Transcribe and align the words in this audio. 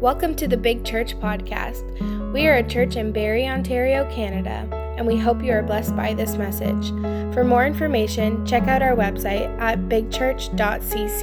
Welcome 0.00 0.36
to 0.36 0.46
the 0.46 0.56
Big 0.56 0.84
Church 0.84 1.18
Podcast. 1.18 2.32
We 2.32 2.46
are 2.46 2.58
a 2.58 2.62
church 2.62 2.94
in 2.94 3.10
Barrie, 3.10 3.48
Ontario, 3.48 4.08
Canada, 4.14 4.72
and 4.96 5.04
we 5.04 5.16
hope 5.16 5.42
you 5.42 5.50
are 5.50 5.60
blessed 5.60 5.96
by 5.96 6.14
this 6.14 6.36
message. 6.36 6.90
For 7.34 7.42
more 7.42 7.66
information, 7.66 8.46
check 8.46 8.68
out 8.68 8.80
our 8.80 8.94
website 8.94 9.48
at 9.58 9.80
bigchurch.cc. 9.88 11.22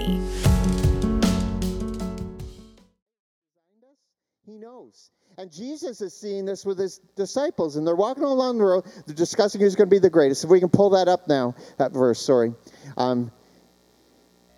He 4.46 4.58
knows. 4.58 5.10
And 5.38 5.50
Jesus 5.50 6.02
is 6.02 6.14
seeing 6.14 6.44
this 6.44 6.66
with 6.66 6.78
his 6.78 7.00
disciples, 7.16 7.78
and 7.78 7.88
they're 7.88 7.96
walking 7.96 8.24
along 8.24 8.58
the 8.58 8.66
road. 8.66 8.84
They're 9.06 9.16
discussing 9.16 9.62
who's 9.62 9.78
going 9.78 9.90
to 9.90 9.96
be 9.96 10.00
the 10.00 10.10
greatest. 10.10 10.44
If 10.44 10.50
we 10.50 10.60
can 10.60 10.68
pull 10.68 10.90
that 10.90 11.08
up 11.08 11.30
now, 11.30 11.56
that 11.78 11.94
verse, 11.94 12.20
sorry. 12.20 12.54
Um, 12.98 13.32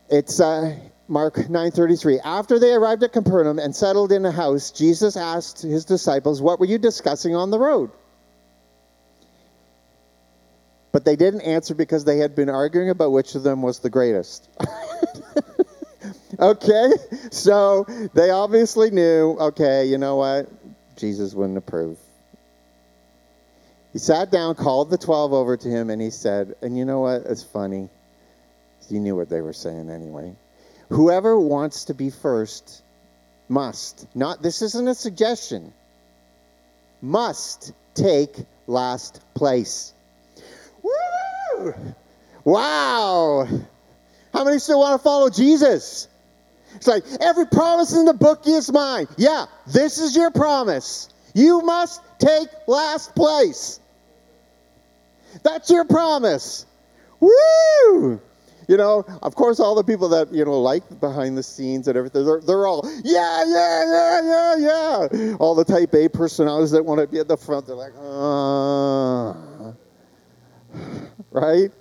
it's 0.09 0.39
uh, 0.39 0.75
Mark 1.07 1.49
9:33. 1.49 2.19
After 2.23 2.59
they 2.59 2.73
arrived 2.73 3.03
at 3.03 3.13
Capernaum 3.13 3.59
and 3.59 3.75
settled 3.75 4.11
in 4.11 4.25
a 4.25 4.31
house, 4.31 4.71
Jesus 4.71 5.15
asked 5.15 5.61
his 5.61 5.85
disciples, 5.85 6.41
"What 6.41 6.59
were 6.59 6.65
you 6.65 6.77
discussing 6.77 7.35
on 7.35 7.49
the 7.49 7.59
road?" 7.59 7.91
But 10.91 11.05
they 11.05 11.15
didn't 11.15 11.41
answer 11.41 11.75
because 11.75 12.03
they 12.03 12.17
had 12.17 12.35
been 12.35 12.49
arguing 12.49 12.89
about 12.89 13.11
which 13.11 13.35
of 13.35 13.43
them 13.43 13.61
was 13.61 13.79
the 13.79 13.89
greatest. 13.89 14.49
okay? 16.39 16.91
So 17.31 17.85
they 18.13 18.31
obviously 18.31 18.89
knew, 18.91 19.37
okay, 19.39 19.85
you 19.85 19.97
know 19.97 20.15
what? 20.15 20.49
Jesus 20.95 21.33
wouldn't 21.33 21.57
approve. 21.57 21.97
He 23.93 23.99
sat 23.99 24.31
down, 24.31 24.55
called 24.55 24.89
the 24.89 24.97
12 24.97 25.33
over 25.33 25.57
to 25.57 25.69
him, 25.69 25.89
and 25.89 26.01
he 26.01 26.09
said, 26.09 26.55
and 26.61 26.77
you 26.77 26.85
know 26.85 27.01
what? 27.01 27.23
It's 27.25 27.43
funny. 27.43 27.89
You 28.89 28.99
knew 28.99 29.15
what 29.15 29.29
they 29.29 29.41
were 29.41 29.53
saying 29.53 29.89
anyway. 29.89 30.33
Whoever 30.89 31.39
wants 31.39 31.85
to 31.85 31.93
be 31.93 32.09
first 32.09 32.81
must, 33.49 34.07
not, 34.15 34.41
this 34.41 34.61
isn't 34.61 34.87
a 34.87 34.95
suggestion, 34.95 35.73
must 37.01 37.73
take 37.93 38.35
last 38.67 39.21
place. 39.33 39.93
Woo! 40.81 41.73
Wow! 42.43 43.47
How 44.33 44.43
many 44.43 44.59
still 44.59 44.79
want 44.79 44.99
to 44.99 45.03
follow 45.03 45.29
Jesus? 45.29 46.07
It's 46.75 46.87
like 46.87 47.03
every 47.21 47.47
promise 47.47 47.93
in 47.93 48.05
the 48.05 48.13
book 48.13 48.47
is 48.47 48.71
mine. 48.71 49.07
Yeah, 49.17 49.45
this 49.65 49.99
is 49.99 50.15
your 50.15 50.31
promise. 50.31 51.09
You 51.33 51.61
must 51.61 52.01
take 52.19 52.47
last 52.67 53.15
place. 53.15 53.79
That's 55.43 55.69
your 55.69 55.85
promise. 55.85 56.65
Woo! 57.19 58.21
You 58.67 58.75
know, 58.75 59.05
of 59.23 59.35
course, 59.35 59.61
all 59.61 59.75
the 59.75 59.83
people 59.83 60.09
that, 60.09 60.33
you 60.33 60.43
know, 60.43 60.59
like 60.59 60.99
behind 60.99 61.37
the 61.37 61.43
scenes 61.43 61.87
and 61.87 61.97
everything, 61.97 62.25
they're, 62.25 62.41
they're 62.41 62.67
all, 62.67 62.81
yeah, 63.03 63.45
yeah, 63.47 63.85
yeah, 63.85 64.21
yeah, 64.23 64.55
yeah. 64.57 65.35
All 65.39 65.55
the 65.55 65.63
type 65.63 65.93
A 65.95 66.09
personalities 66.09 66.71
that 66.71 66.83
want 66.83 66.99
to 66.99 67.07
be 67.07 67.19
at 67.19 67.29
the 67.29 67.37
front, 67.37 67.65
they're 67.65 67.75
like, 67.77 67.93
uh, 67.97 69.71
right? 71.31 71.71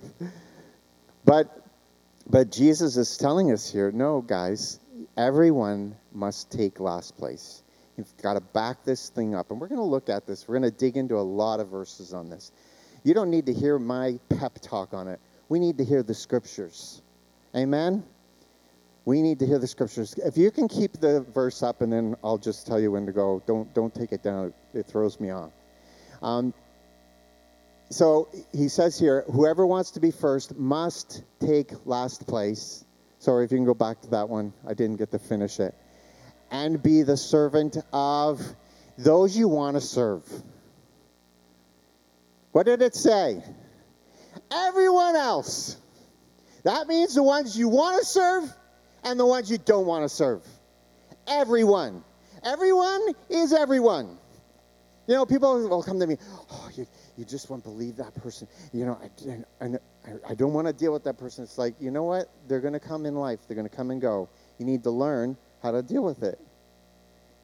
But, 1.25 1.61
but 2.29 2.51
Jesus 2.51 2.95
is 2.95 3.17
telling 3.17 3.51
us 3.51 3.69
here, 3.69 3.91
no, 3.91 4.21
guys, 4.21 4.79
everyone 5.17 5.93
must 6.13 6.49
take 6.51 6.79
last 6.79 7.17
place. 7.17 7.63
You've 7.97 8.15
got 8.21 8.35
to 8.35 8.41
back 8.41 8.85
this 8.85 9.09
thing 9.09 9.35
up. 9.35 9.51
And 9.51 9.59
we're 9.59 9.67
going 9.67 9.81
to 9.81 9.83
look 9.83 10.07
at 10.07 10.25
this. 10.25 10.47
We're 10.47 10.57
going 10.57 10.71
to 10.71 10.77
dig 10.77 10.95
into 10.95 11.17
a 11.17 11.19
lot 11.19 11.59
of 11.59 11.67
verses 11.67 12.13
on 12.13 12.29
this. 12.29 12.53
You 13.03 13.13
don't 13.13 13.29
need 13.29 13.47
to 13.47 13.53
hear 13.53 13.77
my 13.77 14.19
pep 14.29 14.59
talk 14.61 14.93
on 14.93 15.09
it 15.09 15.19
we 15.49 15.59
need 15.59 15.77
to 15.77 15.85
hear 15.85 16.03
the 16.03 16.13
scriptures. 16.13 17.01
Amen? 17.55 18.03
We 19.05 19.21
need 19.21 19.39
to 19.39 19.45
hear 19.45 19.59
the 19.59 19.67
scriptures. 19.67 20.13
If 20.17 20.37
you 20.37 20.51
can 20.51 20.67
keep 20.67 20.93
the 20.93 21.21
verse 21.21 21.63
up, 21.63 21.81
and 21.81 21.91
then 21.91 22.15
I'll 22.23 22.37
just 22.37 22.67
tell 22.67 22.79
you 22.79 22.91
when 22.91 23.05
to 23.05 23.13
go. 23.13 23.41
Don't 23.47 23.73
don't 23.73 23.93
take 23.95 24.11
it 24.11 24.21
down. 24.21 24.53
It 24.73 24.85
throws 24.85 25.19
me 25.19 25.31
off. 25.31 25.51
Um, 26.21 26.53
so 27.89 28.27
he 28.51 28.67
says 28.67 28.99
here, 28.99 29.23
whoever 29.31 29.65
wants 29.65 29.91
to 29.91 30.01
be 30.01 30.11
first 30.11 30.57
must 30.57 31.23
take 31.39 31.71
last 31.85 32.27
place. 32.27 32.83
Sorry 33.19 33.45
if 33.45 33.51
you 33.51 33.57
can 33.57 33.65
go 33.65 33.73
back 33.73 34.01
to 34.01 34.09
that 34.09 34.27
one. 34.27 34.53
I 34.67 34.73
didn't 34.73 34.97
get 34.97 35.11
to 35.11 35.19
finish 35.19 35.59
it. 35.59 35.73
And 36.51 36.83
be 36.83 37.03
the 37.03 37.17
servant 37.17 37.77
of 37.93 38.41
those 38.97 39.37
you 39.37 39.47
want 39.47 39.75
to 39.77 39.81
serve. 39.81 40.23
What 42.51 42.65
did 42.65 42.81
it 42.81 42.95
say? 42.95 43.41
Everyone 44.51 45.15
else. 45.15 45.77
That 46.63 46.87
means 46.87 47.15
the 47.15 47.23
ones 47.23 47.57
you 47.57 47.69
want 47.69 47.99
to 47.99 48.05
serve 48.05 48.53
and 49.03 49.19
the 49.19 49.25
ones 49.25 49.49
you 49.49 49.57
don't 49.57 49.85
want 49.85 50.03
to 50.03 50.09
serve. 50.09 50.43
Everyone. 51.27 52.03
Everyone 52.43 53.01
is 53.29 53.53
everyone. 53.53 54.17
You 55.07 55.15
know, 55.15 55.25
people 55.25 55.69
will 55.69 55.83
come 55.83 55.99
to 56.01 56.07
me, 56.07 56.17
oh, 56.51 56.69
you, 56.75 56.85
you 57.17 57.23
just 57.23 57.49
won't 57.49 57.63
believe 57.63 57.95
that 57.95 58.13
person. 58.15 58.47
You 58.73 58.85
know, 58.85 58.99
I, 59.61 59.65
I, 59.65 59.69
I 60.29 60.35
don't 60.35 60.51
want 60.51 60.67
to 60.67 60.73
deal 60.73 60.91
with 60.91 61.05
that 61.05 61.17
person. 61.17 61.45
It's 61.45 61.57
like, 61.57 61.75
you 61.79 61.91
know 61.91 62.03
what? 62.03 62.29
They're 62.49 62.59
going 62.59 62.73
to 62.73 62.79
come 62.79 63.05
in 63.05 63.15
life, 63.15 63.39
they're 63.47 63.55
going 63.55 63.69
to 63.69 63.75
come 63.75 63.91
and 63.91 64.01
go. 64.01 64.27
You 64.57 64.65
need 64.65 64.83
to 64.83 64.91
learn 64.91 65.37
how 65.63 65.71
to 65.71 65.81
deal 65.81 66.03
with 66.03 66.23
it. 66.23 66.39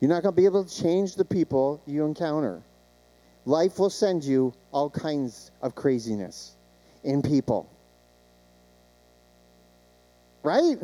You're 0.02 0.10
not 0.10 0.24
going 0.24 0.36
to 0.36 0.42
be 0.42 0.46
able 0.46 0.66
to 0.66 0.82
change 0.84 1.16
the 1.16 1.24
people 1.24 1.82
you 1.86 2.06
encounter. 2.06 2.62
Life 3.46 3.80
will 3.80 3.90
send 3.90 4.26
you 4.26 4.54
all 4.74 4.90
kinds 4.90 5.52
of 5.62 5.76
craziness 5.76 6.53
in 7.04 7.22
people. 7.22 7.70
Right? 10.44 10.78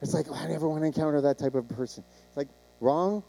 It's 0.00 0.14
like, 0.14 0.26
I 0.30 0.48
never 0.48 0.68
want 0.68 0.82
to 0.82 0.86
encounter 0.86 1.20
that 1.22 1.38
type 1.38 1.54
of 1.54 1.68
person. 1.68 2.02
It's 2.28 2.36
like, 2.36 2.48
wrong, 2.80 3.22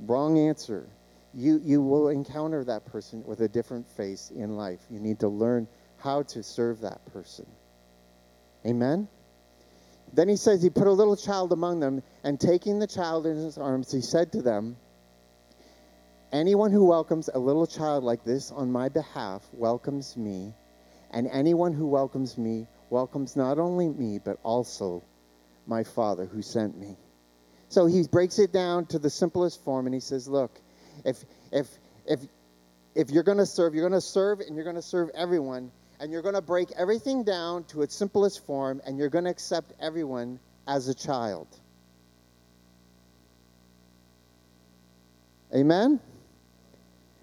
wrong 0.00 0.38
answer. 0.38 0.86
You, 1.34 1.60
you 1.64 1.82
will 1.82 2.08
encounter 2.08 2.64
that 2.64 2.84
person 2.86 3.24
with 3.24 3.40
a 3.40 3.48
different 3.48 3.90
face 3.92 4.30
in 4.34 4.56
life. 4.56 4.80
You 4.90 5.00
need 5.00 5.20
to 5.20 5.28
learn 5.28 5.66
how 5.98 6.22
to 6.24 6.42
serve 6.42 6.80
that 6.82 7.00
person. 7.12 7.46
Amen? 8.66 9.08
Then 10.12 10.28
he 10.28 10.36
says, 10.36 10.62
He 10.62 10.70
put 10.70 10.86
a 10.86 10.92
little 10.92 11.16
child 11.16 11.52
among 11.52 11.80
them, 11.80 12.02
and 12.24 12.40
taking 12.40 12.78
the 12.78 12.86
child 12.86 13.26
in 13.26 13.36
his 13.36 13.58
arms, 13.58 13.92
he 13.92 14.00
said 14.00 14.32
to 14.32 14.42
them, 14.42 14.76
Anyone 16.32 16.72
who 16.72 16.84
welcomes 16.84 17.30
a 17.32 17.38
little 17.38 17.66
child 17.66 18.04
like 18.04 18.22
this 18.22 18.50
on 18.50 18.70
my 18.70 18.90
behalf 18.90 19.48
welcomes 19.52 20.14
me, 20.14 20.52
and 21.10 21.26
anyone 21.28 21.72
who 21.72 21.86
welcomes 21.86 22.36
me 22.36 22.66
welcomes 22.90 23.34
not 23.34 23.58
only 23.58 23.88
me, 23.88 24.18
but 24.18 24.38
also 24.42 25.02
my 25.66 25.82
Father 25.82 26.26
who 26.26 26.42
sent 26.42 26.76
me. 26.76 26.96
So 27.70 27.86
he 27.86 28.06
breaks 28.06 28.38
it 28.38 28.52
down 28.52 28.84
to 28.86 28.98
the 28.98 29.08
simplest 29.08 29.64
form, 29.64 29.86
and 29.86 29.94
he 29.94 30.00
says, 30.00 30.28
Look, 30.28 30.60
if, 31.02 31.24
if, 31.50 31.66
if, 32.06 32.20
if 32.94 33.10
you're 33.10 33.22
going 33.22 33.38
to 33.38 33.46
serve, 33.46 33.74
you're 33.74 33.88
going 33.88 33.98
to 33.98 34.06
serve, 34.06 34.40
and 34.40 34.54
you're 34.54 34.64
going 34.64 34.76
to 34.76 34.82
serve 34.82 35.08
everyone, 35.14 35.70
and 35.98 36.12
you're 36.12 36.22
going 36.22 36.34
to 36.34 36.42
break 36.42 36.70
everything 36.72 37.24
down 37.24 37.64
to 37.64 37.80
its 37.80 37.94
simplest 37.94 38.44
form, 38.44 38.82
and 38.86 38.98
you're 38.98 39.08
going 39.08 39.24
to 39.24 39.30
accept 39.30 39.72
everyone 39.80 40.40
as 40.66 40.88
a 40.88 40.94
child. 40.94 41.46
Amen? 45.54 45.98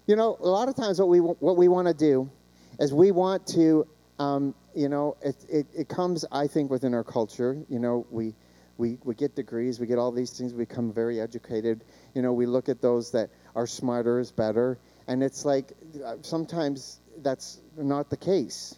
You 0.06 0.14
know, 0.14 0.36
a 0.40 0.48
lot 0.48 0.68
of 0.68 0.76
times 0.76 1.00
what 1.00 1.08
we 1.08 1.18
what 1.18 1.56
we 1.56 1.66
want 1.66 1.88
to 1.88 1.94
do 1.94 2.30
is 2.78 2.94
we 2.94 3.10
want 3.10 3.44
to, 3.48 3.86
um, 4.20 4.54
you 4.74 4.88
know, 4.88 5.16
it, 5.20 5.36
it, 5.48 5.66
it 5.76 5.88
comes, 5.88 6.24
I 6.30 6.46
think, 6.46 6.70
within 6.70 6.94
our 6.94 7.02
culture. 7.02 7.56
You 7.68 7.80
know, 7.80 8.06
we, 8.10 8.34
we, 8.78 8.98
we 9.02 9.16
get 9.16 9.34
degrees, 9.34 9.80
we 9.80 9.86
get 9.88 9.98
all 9.98 10.12
these 10.12 10.30
things, 10.30 10.52
we 10.52 10.64
become 10.64 10.92
very 10.92 11.20
educated. 11.20 11.82
You 12.14 12.22
know, 12.22 12.32
we 12.32 12.46
look 12.46 12.68
at 12.68 12.80
those 12.80 13.10
that 13.12 13.30
are 13.56 13.66
smarter 13.66 14.20
is 14.20 14.30
better. 14.30 14.78
And 15.08 15.24
it's 15.24 15.44
like 15.44 15.72
uh, 16.04 16.16
sometimes 16.22 17.00
that's 17.22 17.58
not 17.76 18.08
the 18.08 18.16
case. 18.16 18.76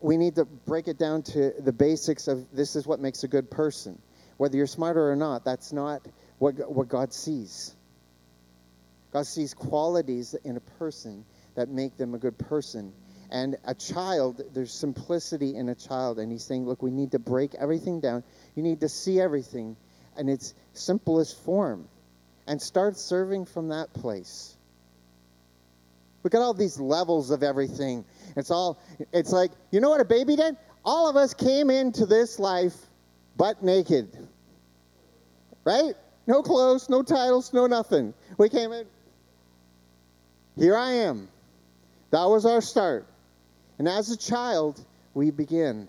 We 0.00 0.16
need 0.16 0.36
to 0.36 0.46
break 0.46 0.88
it 0.88 0.98
down 0.98 1.24
to 1.24 1.52
the 1.58 1.72
basics 1.72 2.26
of 2.26 2.46
this 2.54 2.74
is 2.74 2.86
what 2.86 3.00
makes 3.00 3.22
a 3.24 3.28
good 3.28 3.50
person. 3.50 4.00
Whether 4.38 4.56
you're 4.56 4.66
smarter 4.66 5.10
or 5.10 5.16
not, 5.16 5.44
that's 5.44 5.74
not 5.74 6.00
what, 6.38 6.70
what 6.70 6.88
God 6.88 7.12
sees. 7.12 7.75
God 9.16 9.26
sees 9.26 9.54
qualities 9.54 10.34
in 10.44 10.58
a 10.58 10.60
person 10.78 11.24
that 11.54 11.70
make 11.70 11.96
them 11.96 12.14
a 12.14 12.18
good 12.18 12.36
person. 12.36 12.92
And 13.30 13.56
a 13.64 13.74
child, 13.74 14.42
there's 14.52 14.70
simplicity 14.70 15.56
in 15.56 15.70
a 15.70 15.74
child. 15.74 16.18
And 16.18 16.30
he's 16.30 16.44
saying, 16.44 16.66
look, 16.66 16.82
we 16.82 16.90
need 16.90 17.12
to 17.12 17.18
break 17.18 17.54
everything 17.54 18.00
down. 18.00 18.24
You 18.54 18.62
need 18.62 18.80
to 18.80 18.90
see 18.90 19.18
everything 19.18 19.78
in 20.18 20.28
its 20.28 20.52
simplest 20.74 21.42
form 21.46 21.88
and 22.46 22.60
start 22.60 22.98
serving 22.98 23.46
from 23.46 23.70
that 23.70 23.94
place. 23.94 24.54
Look 26.22 26.34
at 26.34 26.42
all 26.42 26.52
these 26.52 26.78
levels 26.78 27.30
of 27.30 27.42
everything. 27.42 28.04
It's 28.36 28.50
all, 28.50 28.78
it's 29.14 29.32
like, 29.32 29.50
you 29.70 29.80
know 29.80 29.88
what 29.88 30.02
a 30.02 30.04
baby 30.04 30.36
did? 30.36 30.58
All 30.84 31.08
of 31.08 31.16
us 31.16 31.32
came 31.32 31.70
into 31.70 32.04
this 32.04 32.38
life 32.38 32.76
butt 33.34 33.62
naked. 33.62 34.14
Right? 35.64 35.94
No 36.26 36.42
clothes, 36.42 36.90
no 36.90 37.02
titles, 37.02 37.54
no 37.54 37.66
nothing. 37.66 38.12
We 38.36 38.50
came 38.50 38.72
in 38.72 38.86
here 40.56 40.76
I 40.76 40.92
am. 40.92 41.28
That 42.10 42.24
was 42.24 42.46
our 42.46 42.60
start. 42.60 43.06
And 43.78 43.88
as 43.88 44.10
a 44.10 44.16
child, 44.16 44.82
we 45.14 45.30
begin. 45.30 45.88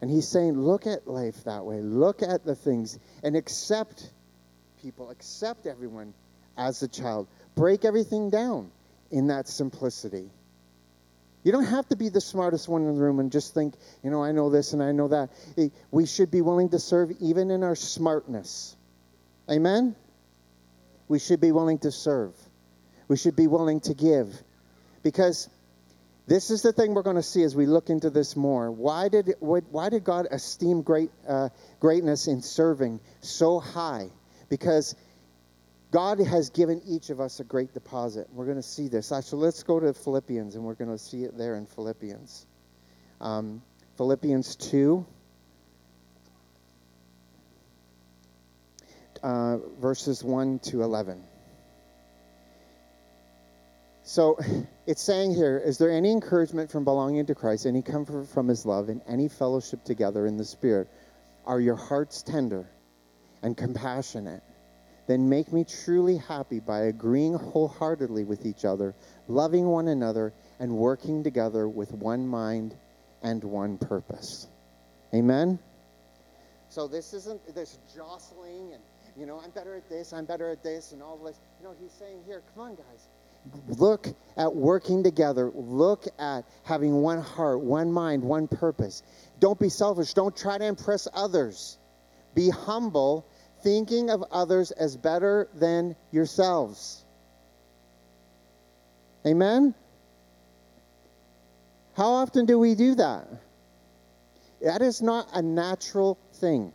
And 0.00 0.10
he's 0.10 0.26
saying, 0.26 0.58
look 0.58 0.86
at 0.86 1.06
life 1.06 1.44
that 1.44 1.64
way. 1.64 1.80
Look 1.80 2.22
at 2.22 2.44
the 2.44 2.54
things 2.54 2.98
and 3.22 3.36
accept 3.36 4.10
people, 4.82 5.10
accept 5.10 5.66
everyone 5.66 6.14
as 6.56 6.82
a 6.82 6.88
child. 6.88 7.28
Break 7.54 7.84
everything 7.84 8.30
down 8.30 8.70
in 9.10 9.28
that 9.28 9.46
simplicity. 9.46 10.30
You 11.42 11.52
don't 11.52 11.64
have 11.64 11.88
to 11.88 11.96
be 11.96 12.08
the 12.08 12.20
smartest 12.20 12.68
one 12.68 12.82
in 12.82 12.94
the 12.94 13.00
room 13.00 13.18
and 13.18 13.32
just 13.32 13.54
think, 13.54 13.74
you 14.02 14.10
know, 14.10 14.22
I 14.22 14.32
know 14.32 14.50
this 14.50 14.72
and 14.72 14.82
I 14.82 14.92
know 14.92 15.08
that. 15.08 15.30
Eh, 15.56 15.68
we 15.90 16.06
should 16.06 16.30
be 16.30 16.42
willing 16.42 16.68
to 16.70 16.78
serve 16.78 17.12
even 17.20 17.50
in 17.50 17.62
our 17.62 17.74
smartness. 17.74 18.76
Amen? 19.50 19.96
We 21.08 21.18
should 21.18 21.40
be 21.40 21.50
willing 21.50 21.78
to 21.78 21.90
serve. 21.90 22.34
We 23.10 23.16
should 23.16 23.34
be 23.34 23.48
willing 23.48 23.80
to 23.80 23.94
give. 23.94 24.32
Because 25.02 25.48
this 26.28 26.50
is 26.50 26.62
the 26.62 26.72
thing 26.72 26.94
we're 26.94 27.02
going 27.02 27.16
to 27.16 27.24
see 27.24 27.42
as 27.42 27.56
we 27.56 27.66
look 27.66 27.90
into 27.90 28.08
this 28.08 28.36
more. 28.36 28.70
Why 28.70 29.08
did, 29.08 29.34
why 29.40 29.88
did 29.88 30.04
God 30.04 30.28
esteem 30.30 30.82
great, 30.82 31.10
uh, 31.26 31.48
greatness 31.80 32.28
in 32.28 32.40
serving 32.40 33.00
so 33.20 33.58
high? 33.58 34.10
Because 34.48 34.94
God 35.90 36.20
has 36.20 36.50
given 36.50 36.82
each 36.86 37.10
of 37.10 37.18
us 37.18 37.40
a 37.40 37.44
great 37.44 37.74
deposit. 37.74 38.28
We're 38.32 38.44
going 38.44 38.58
to 38.58 38.62
see 38.62 38.86
this. 38.86 39.10
Actually, 39.10 39.42
let's 39.42 39.64
go 39.64 39.80
to 39.80 39.92
Philippians, 39.92 40.54
and 40.54 40.62
we're 40.62 40.74
going 40.74 40.92
to 40.92 40.98
see 40.98 41.24
it 41.24 41.36
there 41.36 41.56
in 41.56 41.66
Philippians. 41.66 42.46
Um, 43.20 43.60
Philippians 43.96 44.54
2, 44.54 45.04
uh, 49.24 49.56
verses 49.80 50.22
1 50.22 50.60
to 50.60 50.82
11. 50.84 51.24
So 54.10 54.38
it's 54.88 55.02
saying 55.02 55.36
here, 55.36 55.62
is 55.64 55.78
there 55.78 55.92
any 55.92 56.10
encouragement 56.10 56.68
from 56.68 56.82
belonging 56.82 57.26
to 57.26 57.34
Christ, 57.36 57.64
any 57.64 57.80
comfort 57.80 58.26
from 58.26 58.48
his 58.48 58.66
love, 58.66 58.88
and 58.88 59.00
any 59.06 59.28
fellowship 59.28 59.84
together 59.84 60.26
in 60.26 60.36
the 60.36 60.44
Spirit? 60.44 60.88
Are 61.46 61.60
your 61.60 61.76
hearts 61.76 62.22
tender 62.22 62.68
and 63.42 63.56
compassionate? 63.56 64.42
then 65.06 65.28
make 65.28 65.52
me 65.52 65.64
truly 65.64 66.16
happy 66.16 66.60
by 66.60 66.82
agreeing 66.82 67.34
wholeheartedly 67.34 68.22
with 68.22 68.46
each 68.46 68.64
other, 68.64 68.94
loving 69.26 69.66
one 69.66 69.88
another, 69.88 70.32
and 70.60 70.70
working 70.70 71.24
together 71.24 71.68
with 71.68 71.90
one 71.90 72.28
mind 72.28 72.76
and 73.20 73.42
one 73.42 73.76
purpose. 73.76 74.46
Amen? 75.12 75.58
So 76.68 76.86
this 76.86 77.12
isn't 77.12 77.40
this 77.56 77.80
jostling 77.92 78.72
and, 78.72 78.82
you 79.16 79.26
know, 79.26 79.40
I'm 79.42 79.50
better 79.50 79.74
at 79.74 79.88
this, 79.88 80.12
I'm 80.12 80.26
better 80.26 80.48
at 80.48 80.62
this, 80.62 80.92
and 80.92 81.02
all 81.02 81.16
this. 81.16 81.40
You 81.58 81.66
know, 81.66 81.74
he's 81.80 81.90
saying 81.90 82.22
here, 82.24 82.44
come 82.54 82.62
on, 82.62 82.74
guys. 82.76 83.08
Look 83.68 84.08
at 84.36 84.54
working 84.54 85.02
together. 85.02 85.50
Look 85.54 86.06
at 86.18 86.44
having 86.64 87.00
one 87.00 87.20
heart, 87.20 87.60
one 87.60 87.92
mind, 87.92 88.22
one 88.22 88.48
purpose. 88.48 89.02
Don't 89.38 89.58
be 89.58 89.68
selfish. 89.68 90.14
Don't 90.14 90.36
try 90.36 90.58
to 90.58 90.64
impress 90.64 91.08
others. 91.12 91.78
Be 92.34 92.50
humble 92.50 93.26
thinking 93.62 94.10
of 94.10 94.24
others 94.30 94.70
as 94.70 94.96
better 94.96 95.48
than 95.54 95.96
yourselves. 96.10 97.04
Amen? 99.26 99.74
How 101.94 102.08
often 102.08 102.46
do 102.46 102.58
we 102.58 102.74
do 102.74 102.94
that? 102.94 103.26
That 104.62 104.82
is 104.82 105.02
not 105.02 105.28
a 105.34 105.42
natural 105.42 106.18
thing. 106.34 106.72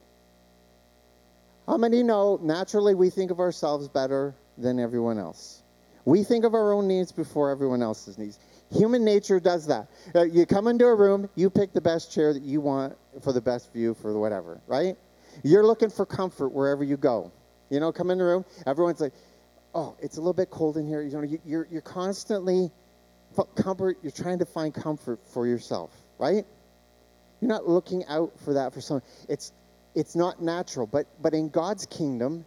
How 1.68 1.78
many 1.78 2.04
know 2.04 2.40
naturally 2.42 2.94
we 2.94 3.10
think 3.10 3.32
of 3.32 3.40
ourselves 3.40 3.88
better 3.88 4.36
than 4.58 4.80
everyone 4.80 5.18
else? 5.18 5.64
We 6.06 6.24
think 6.24 6.46
of 6.46 6.54
our 6.54 6.72
own 6.72 6.88
needs 6.88 7.12
before 7.12 7.50
everyone 7.50 7.82
else's 7.82 8.18
needs. 8.18 8.40
Human 8.72 9.04
nature 9.04 9.40
does 9.40 9.68
that. 9.68 9.88
Uh, 10.14 10.24
you 10.24 10.46
come 10.46 10.68
into 10.68 10.86
a 10.86 10.96
room, 10.96 11.30
you 11.36 11.50
pick 11.50 11.74
the 11.74 11.82
best 11.82 12.12
chair 12.12 12.34
that 12.34 12.44
you 12.44 12.62
want 12.62 12.96
for 13.22 13.34
the 13.34 13.42
best 13.42 13.74
view 13.74 13.96
for 13.96 14.18
whatever, 14.18 14.62
right? 14.68 14.96
You're 15.44 15.66
looking 15.66 15.90
for 15.90 16.06
comfort 16.06 16.50
wherever 16.50 16.84
you 16.84 16.98
go. 16.98 17.32
You 17.70 17.80
know, 17.80 17.92
come 17.92 18.12
in 18.12 18.20
the 18.20 18.24
room, 18.24 18.46
everyone's 18.68 19.02
like, 19.02 19.14
oh, 19.74 19.96
it's 20.00 20.18
a 20.18 20.20
little 20.20 20.34
bit 20.34 20.50
cold 20.52 20.78
in 20.78 20.88
here. 20.88 21.02
You 21.02 21.12
know, 21.12 21.40
you're, 21.44 21.68
you're 21.72 21.82
constantly 21.82 22.72
comfort, 23.56 23.98
you're 24.02 24.12
trying 24.12 24.40
to 24.40 24.46
find 24.46 24.74
comfort 24.74 25.20
for 25.34 25.48
yourself, 25.48 25.92
right? 26.20 26.46
You're 27.42 27.50
not 27.50 27.68
looking 27.68 28.06
out 28.06 28.32
for 28.40 28.54
that 28.54 28.74
for 28.74 28.82
someone. 28.82 29.04
It's, 29.28 29.52
it's 29.96 30.16
not 30.16 30.42
natural. 30.42 30.88
But, 30.88 31.08
but 31.22 31.34
in 31.34 31.50
God's 31.50 31.86
kingdom, 31.86 32.46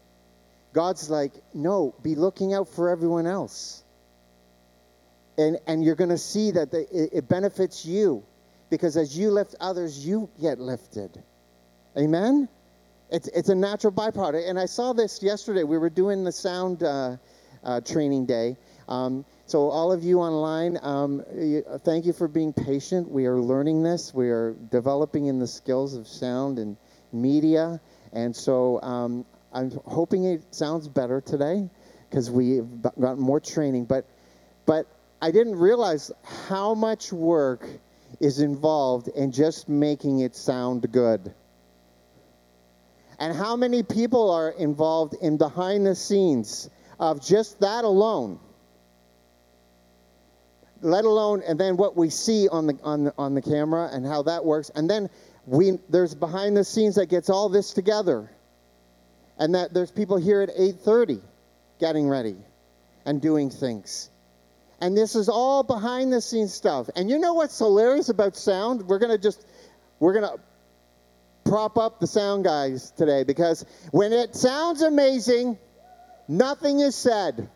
God's 0.72 1.08
like, 1.08 1.32
no, 1.54 1.94
be 2.02 2.14
looking 2.14 2.54
out 2.54 2.68
for 2.68 2.90
everyone 2.90 3.26
else. 3.26 3.82
And, 5.36 5.58
and 5.66 5.84
you're 5.84 5.94
going 5.94 6.10
to 6.10 6.18
see 6.18 6.50
that 6.52 6.70
the, 6.70 6.80
it, 6.80 7.10
it 7.12 7.28
benefits 7.28 7.86
you 7.86 8.24
because 8.70 8.96
as 8.96 9.16
you 9.16 9.30
lift 9.30 9.54
others, 9.60 10.04
you 10.04 10.28
get 10.40 10.58
lifted. 10.58 11.22
Amen? 11.96 12.48
It's, 13.10 13.28
it's 13.28 13.48
a 13.48 13.54
natural 13.54 13.92
byproduct. 13.92 14.48
And 14.48 14.58
I 14.58 14.66
saw 14.66 14.92
this 14.92 15.22
yesterday. 15.22 15.64
We 15.64 15.78
were 15.78 15.90
doing 15.90 16.24
the 16.24 16.32
sound 16.32 16.82
uh, 16.82 17.16
uh, 17.64 17.80
training 17.80 18.26
day. 18.26 18.56
Um, 18.88 19.24
so, 19.46 19.70
all 19.70 19.92
of 19.92 20.02
you 20.02 20.20
online, 20.20 20.78
um, 20.82 21.22
thank 21.84 22.06
you 22.06 22.12
for 22.12 22.28
being 22.28 22.52
patient. 22.52 23.10
We 23.10 23.26
are 23.26 23.38
learning 23.38 23.82
this. 23.82 24.12
We 24.12 24.30
are 24.30 24.54
developing 24.70 25.26
in 25.26 25.38
the 25.38 25.46
skills 25.46 25.94
of 25.94 26.06
sound 26.06 26.58
and 26.58 26.76
media. 27.12 27.80
And 28.12 28.34
so, 28.34 28.80
um, 28.82 29.24
I'm 29.52 29.70
hoping 29.86 30.24
it 30.24 30.54
sounds 30.54 30.88
better 30.88 31.20
today 31.20 31.68
because 32.08 32.30
we've 32.30 32.66
got 32.82 33.18
more 33.18 33.40
training. 33.40 33.86
But, 33.86 34.06
but 34.66 34.86
I 35.20 35.30
didn't 35.30 35.56
realize 35.56 36.10
how 36.48 36.74
much 36.74 37.12
work 37.12 37.66
is 38.20 38.40
involved 38.40 39.08
in 39.08 39.32
just 39.32 39.68
making 39.68 40.20
it 40.20 40.34
sound 40.34 40.90
good. 40.92 41.34
And 43.18 43.36
how 43.36 43.56
many 43.56 43.82
people 43.82 44.30
are 44.30 44.50
involved 44.50 45.14
in 45.20 45.36
behind 45.38 45.86
the 45.86 45.94
scenes 45.94 46.70
of 47.00 47.24
just 47.24 47.60
that 47.60 47.84
alone? 47.84 48.38
Let 50.80 51.04
alone, 51.04 51.42
and 51.46 51.58
then 51.58 51.76
what 51.76 51.96
we 51.96 52.10
see 52.10 52.48
on 52.48 52.68
the 52.68 52.78
on 52.84 53.04
the, 53.04 53.14
on 53.18 53.34
the 53.34 53.42
camera 53.42 53.90
and 53.92 54.06
how 54.06 54.22
that 54.22 54.44
works, 54.44 54.70
and 54.76 54.88
then 54.88 55.10
we 55.44 55.80
there's 55.88 56.14
behind 56.14 56.56
the 56.56 56.62
scenes 56.62 56.94
that 56.94 57.06
gets 57.06 57.28
all 57.28 57.48
this 57.48 57.72
together, 57.72 58.30
and 59.38 59.54
that 59.54 59.72
there's 59.72 59.90
people 59.90 60.16
here 60.16 60.42
at 60.42 60.50
8:30 60.50 61.20
getting 61.78 62.08
ready 62.08 62.36
and 63.04 63.20
doing 63.22 63.50
things. 63.50 64.10
And 64.80 64.96
this 64.96 65.16
is 65.16 65.28
all 65.28 65.62
behind 65.62 66.12
the 66.12 66.20
scenes 66.20 66.54
stuff. 66.54 66.88
And 66.94 67.10
you 67.10 67.18
know 67.18 67.34
what's 67.34 67.58
hilarious 67.58 68.08
about 68.08 68.36
sound? 68.36 68.86
We're 68.86 68.98
going 69.00 69.10
to 69.10 69.18
just, 69.18 69.44
we're 69.98 70.12
going 70.12 70.24
to 70.24 70.40
prop 71.48 71.78
up 71.78 71.98
the 71.98 72.06
sound 72.06 72.44
guys 72.44 72.92
today 72.92 73.24
because 73.24 73.64
when 73.90 74.12
it 74.12 74.36
sounds 74.36 74.82
amazing, 74.82 75.58
nothing 76.28 76.80
is 76.80 76.94
said. 76.94 77.48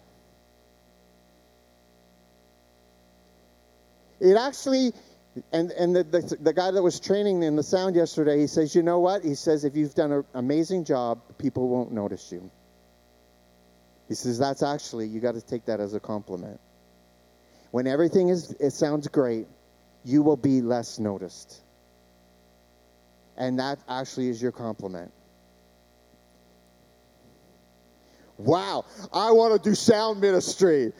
It 4.19 4.37
actually, 4.37 4.93
and, 5.53 5.71
and 5.73 5.97
the, 5.97 6.05
the, 6.05 6.37
the, 6.41 6.53
guy 6.53 6.71
that 6.71 6.83
was 6.83 7.01
training 7.01 7.43
in 7.43 7.57
the 7.57 7.63
sound 7.63 7.97
yesterday, 7.97 8.39
he 8.41 8.47
says, 8.47 8.75
you 8.75 8.83
know 8.83 9.01
what? 9.01 9.25
He 9.25 9.35
says, 9.35 9.65
if 9.65 9.77
you've 9.77 9.95
done 9.95 10.13
an 10.13 10.25
amazing 10.35 10.85
job, 10.85 11.21
people 11.39 11.69
won't 11.69 11.93
notice 11.93 12.31
you. 12.31 12.51
He 14.09 14.15
says, 14.15 14.39
that's 14.39 14.63
actually, 14.63 15.07
you 15.07 15.21
got 15.21 15.35
to 15.35 15.41
take 15.41 15.65
that 15.67 15.81
as 15.81 15.95
a 15.95 16.01
compliment. 16.01 16.61
When 17.71 17.87
everything 17.87 18.29
is, 18.29 18.51
it 18.61 18.73
sounds 18.73 19.09
great, 19.09 19.47
you 20.05 20.23
will 20.23 20.37
be 20.37 20.61
less 20.61 20.99
noticed 20.99 21.63
and 23.37 23.59
that 23.59 23.79
actually 23.89 24.29
is 24.29 24.41
your 24.41 24.53
compliment. 24.53 25.13
Wow, 28.39 28.85
I 29.13 29.31
want 29.33 29.63
to 29.63 29.71
do 29.71 29.75
sound 29.75 30.21
ministry. 30.21 30.93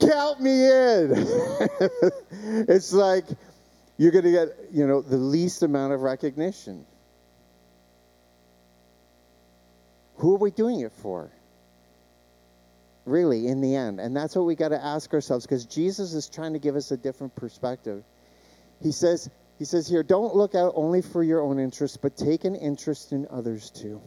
Count 0.00 0.40
me 0.40 0.66
in. 0.66 1.10
it's 2.68 2.92
like 2.92 3.24
you're 3.96 4.12
going 4.12 4.24
to 4.24 4.30
get, 4.30 4.48
you 4.72 4.86
know, 4.86 5.00
the 5.00 5.16
least 5.16 5.62
amount 5.62 5.92
of 5.92 6.00
recognition. 6.00 6.84
Who 10.16 10.34
are 10.34 10.38
we 10.38 10.50
doing 10.50 10.80
it 10.80 10.92
for? 10.92 11.30
Really, 13.04 13.46
in 13.46 13.60
the 13.60 13.76
end. 13.76 14.00
And 14.00 14.16
that's 14.16 14.34
what 14.34 14.42
we 14.42 14.54
got 14.54 14.70
to 14.70 14.84
ask 14.84 15.12
ourselves 15.14 15.46
because 15.46 15.64
Jesus 15.64 16.12
is 16.12 16.28
trying 16.28 16.54
to 16.54 16.58
give 16.58 16.76
us 16.76 16.90
a 16.90 16.96
different 16.96 17.36
perspective. 17.36 18.02
He 18.82 18.92
says, 18.92 19.30
he 19.58 19.64
says 19.64 19.86
here, 19.86 20.02
don't 20.02 20.34
look 20.34 20.54
out 20.54 20.72
only 20.74 21.02
for 21.02 21.22
your 21.22 21.40
own 21.40 21.58
interests, 21.58 21.96
but 21.96 22.16
take 22.16 22.44
an 22.44 22.56
interest 22.56 23.12
in 23.12 23.26
others 23.30 23.70
too. 23.70 24.02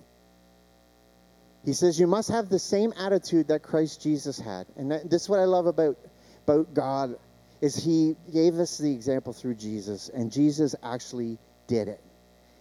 He 1.66 1.74
says 1.74 2.00
you 2.00 2.08
must 2.08 2.30
have 2.30 2.50
the 2.50 2.60
same 2.60 2.94
attitude 2.98 3.48
that 3.48 3.64
Christ 3.64 4.02
Jesus 4.02 4.40
had. 4.40 4.68
And 4.76 4.92
that, 4.92 5.10
this 5.10 5.24
is 5.24 5.30
what 5.30 5.40
I 5.40 5.46
love 5.46 5.66
about, 5.66 5.98
about 6.46 6.74
God 6.74 7.16
is 7.62 7.76
he 7.76 8.16
gave 8.32 8.56
us 8.60 8.78
the 8.78 8.92
example 8.92 9.34
through 9.34 9.56
Jesus, 9.56 10.10
and 10.10 10.32
Jesus 10.32 10.76
actually 10.82 11.38
did 11.68 11.88
it. 11.88 12.02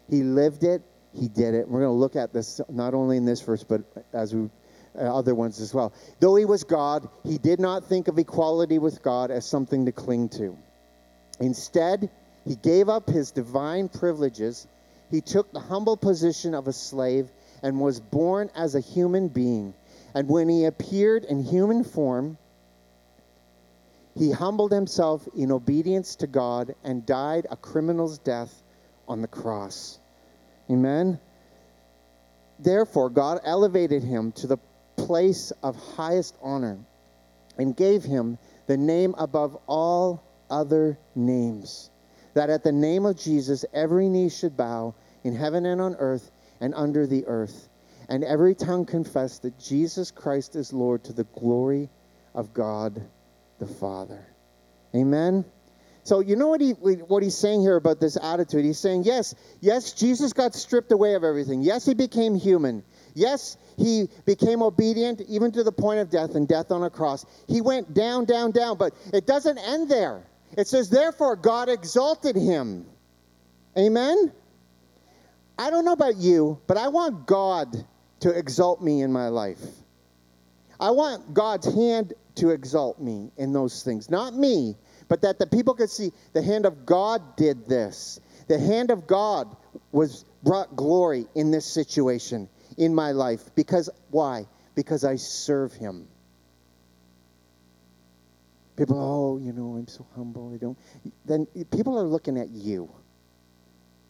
He 0.09 0.23
lived 0.23 0.65
it, 0.65 0.83
he 1.15 1.29
did 1.29 1.55
it. 1.55 1.69
We're 1.69 1.81
going 1.81 1.93
to 1.93 1.99
look 1.99 2.17
at 2.17 2.33
this 2.33 2.61
not 2.69 2.95
only 2.95 3.17
in 3.17 3.25
this 3.25 3.41
verse, 3.41 3.65
but 3.65 3.83
as 4.13 4.35
we 4.35 4.51
uh, 4.99 5.17
other 5.17 5.35
ones 5.35 5.61
as 5.61 5.73
well. 5.73 5.93
Though 6.19 6.35
he 6.37 6.45
was 6.45 6.65
God, 6.65 7.09
he 7.25 7.39
did 7.39 7.61
not 7.61 7.85
think 7.85 8.09
of 8.09 8.19
equality 8.19 8.79
with 8.79 9.03
God 9.03 9.31
as 9.31 9.47
something 9.47 9.87
to 9.87 9.93
cling 9.93 10.31
to. 10.31 10.57
Instead, 11.41 12.11
he 12.45 12.57
gave 12.57 12.89
up 12.89 13.09
his 13.09 13.31
divine 13.31 13.89
privileges. 13.89 14.67
He 15.11 15.21
took 15.21 15.53
the 15.53 15.61
humble 15.61 15.97
position 15.97 16.55
of 16.55 16.67
a 16.67 16.73
slave 16.73 17.31
and 17.63 17.81
was 17.81 18.01
born 18.01 18.51
as 18.57 18.75
a 18.75 18.81
human 18.81 19.29
being. 19.29 19.75
And 20.15 20.29
when 20.29 20.49
he 20.49 20.65
appeared 20.65 21.25
in 21.25 21.45
human 21.45 21.85
form, 21.85 22.39
he 24.19 24.33
humbled 24.33 24.73
himself 24.73 25.29
in 25.37 25.53
obedience 25.53 26.17
to 26.17 26.27
God 26.27 26.75
and 26.83 27.07
died 27.07 27.47
a 27.51 27.57
criminal's 27.57 28.19
death 28.19 28.65
on 29.07 29.23
the 29.23 29.29
cross. 29.29 30.01
Amen. 30.69 31.21
Therefore, 32.59 33.11
God 33.11 33.41
elevated 33.45 34.03
him 34.03 34.33
to 34.33 34.49
the 34.49 34.59
place 34.97 35.53
of 35.63 35.77
highest 35.77 36.37
honor 36.43 36.79
and 37.57 37.77
gave 37.77 38.03
him 38.03 38.39
the 38.67 38.77
name 38.77 39.15
above 39.17 39.57
all 39.69 40.25
other 40.51 40.99
names, 41.15 41.89
that 42.35 42.51
at 42.51 42.65
the 42.65 42.73
name 42.73 43.07
of 43.07 43.17
Jesus 43.17 43.65
every 43.73 44.09
knee 44.09 44.31
should 44.31 44.57
bow 44.57 44.95
in 45.23 45.37
heaven 45.37 45.65
and 45.65 45.81
on 45.81 45.95
earth 45.95 46.33
and 46.61 46.75
under 46.75 47.07
the 47.07 47.25
earth, 47.27 47.69
and 48.09 48.25
every 48.25 48.57
tongue 48.57 48.85
confess 48.85 49.39
that 49.39 49.61
Jesus 49.61 50.11
Christ 50.11 50.57
is 50.57 50.73
Lord 50.73 51.05
to 51.05 51.13
the 51.13 51.25
glory 51.25 51.89
of 52.35 52.53
God 52.53 53.01
the 53.59 53.67
Father. 53.67 54.27
Amen. 54.95 55.45
So 56.05 56.21
you 56.21 56.37
know 56.37 56.49
what 56.49 56.63
he 56.63 56.71
what 56.71 57.23
he's 57.23 57.37
saying 57.37 57.61
here 57.61 57.77
about 57.77 58.01
this 58.01 58.17
attitude? 58.17 58.65
He's 58.65 58.79
saying, 58.79 59.05
yes, 59.05 59.35
yes, 59.61 59.93
Jesus 59.93 60.33
got 60.33 60.55
stripped 60.55 60.91
away 60.91 61.15
of 61.15 61.23
everything. 61.23 61.61
Yes, 61.61 61.85
he 61.85 61.93
became 61.93 62.35
human. 62.35 62.83
Yes, 63.15 63.59
he 63.77 64.09
became 64.25 64.63
obedient 64.63 65.21
even 65.29 65.53
to 65.53 65.63
the 65.63 65.73
point 65.73 66.01
of 66.01 66.09
death 66.09 66.35
and 66.35 66.49
death 66.49 66.71
on 66.71 66.83
a 66.83 66.89
cross. 66.89 67.27
He 67.47 67.61
went 67.61 67.93
down, 67.93 68.25
down, 68.25 68.53
down, 68.53 68.79
but 68.79 68.95
it 69.13 69.27
doesn't 69.27 69.59
end 69.59 69.91
there. 69.91 70.23
It 70.57 70.67
says, 70.67 70.89
therefore, 70.89 71.37
God 71.37 71.69
exalted 71.69 72.37
him. 72.37 72.87
Amen? 73.77 74.33
I 75.59 75.71
don't 75.71 75.85
know 75.85 75.93
about 75.93 76.17
you, 76.17 76.59
but 76.67 76.77
I 76.77 76.89
want 76.89 77.27
God 77.27 77.85
to 78.21 78.31
exalt 78.31 78.81
me 78.81 79.03
in 79.03 79.13
my 79.13 79.29
life. 79.29 79.61
I 80.81 80.93
want 80.93 81.35
God's 81.35 81.67
hand 81.67 82.15
to 82.39 82.51
exalt 82.51 83.01
me 83.01 83.31
in 83.37 83.53
those 83.53 83.83
things. 83.83 84.11
Not 84.11 84.35
me, 84.35 84.77
but 85.09 85.23
that 85.23 85.39
the 85.39 85.47
people 85.47 85.75
could 85.75 85.91
see 85.91 86.13
the 86.33 86.43
hand 86.43 86.67
of 86.67 86.87
God 86.87 87.37
did 87.37 87.67
this. 87.67 88.21
The 88.49 88.59
hand 88.59 88.91
of 88.91 89.07
God 89.07 89.55
was 89.93 90.25
brought 90.43 90.75
glory 90.75 91.27
in 91.35 91.51
this 91.51 91.67
situation 91.67 92.49
in 92.77 92.95
my 92.95 93.13
life. 93.13 93.43
Because 93.55 93.91
why? 94.11 94.47
Because 94.75 95.05
I 95.05 95.17
serve 95.17 95.73
him. 95.73 96.09
People, 98.77 98.99
oh, 99.01 99.45
you 99.45 99.53
know, 99.53 99.77
I'm 99.77 99.89
so 99.89 100.07
humble. 100.15 100.53
I 100.55 100.57
don't. 100.57 100.79
Then 101.25 101.47
people 101.71 101.99
are 101.99 102.05
looking 102.05 102.39
at 102.39 102.51
you. 102.51 102.91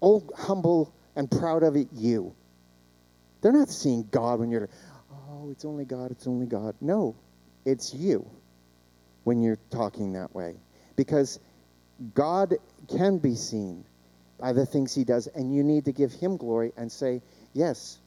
Oh, 0.03 0.23
humble 0.37 0.93
and 1.17 1.31
proud 1.31 1.63
of 1.63 1.75
it, 1.75 1.89
you. 1.95 2.35
They're 3.41 3.53
not 3.53 3.71
seeing 3.71 4.07
God 4.11 4.41
when 4.41 4.51
you're, 4.51 4.69
oh, 5.11 5.51
it's 5.51 5.65
only 5.65 5.85
God, 5.85 6.11
it's 6.11 6.27
only 6.27 6.47
God. 6.47 6.75
No, 6.81 7.17
it's 7.69 7.93
you 7.93 8.29
when 9.25 9.43
you're 9.43 9.59
talking 9.71 10.15
that 10.15 10.35
way 10.35 10.57
because 10.97 11.39
God 12.15 12.55
can 12.89 13.19
be 13.19 13.35
seen 13.35 13.85
by 14.39 14.53
the 14.53 14.65
things 14.65 14.95
he 14.95 15.05
does, 15.05 15.27
and 15.27 15.55
you 15.55 15.63
need 15.63 15.85
to 15.87 15.93
give 15.93 16.13
him 16.13 16.37
glory 16.37 16.73
and 16.77 16.91
say, 16.91 17.21
Yes, 17.53 17.99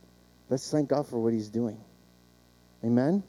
let's 0.49 0.69
thank 0.71 0.89
God 0.89 1.07
for 1.07 1.19
what 1.19 1.33
he's 1.33 1.49
doing. 1.49 1.79
Amen? 2.83 3.23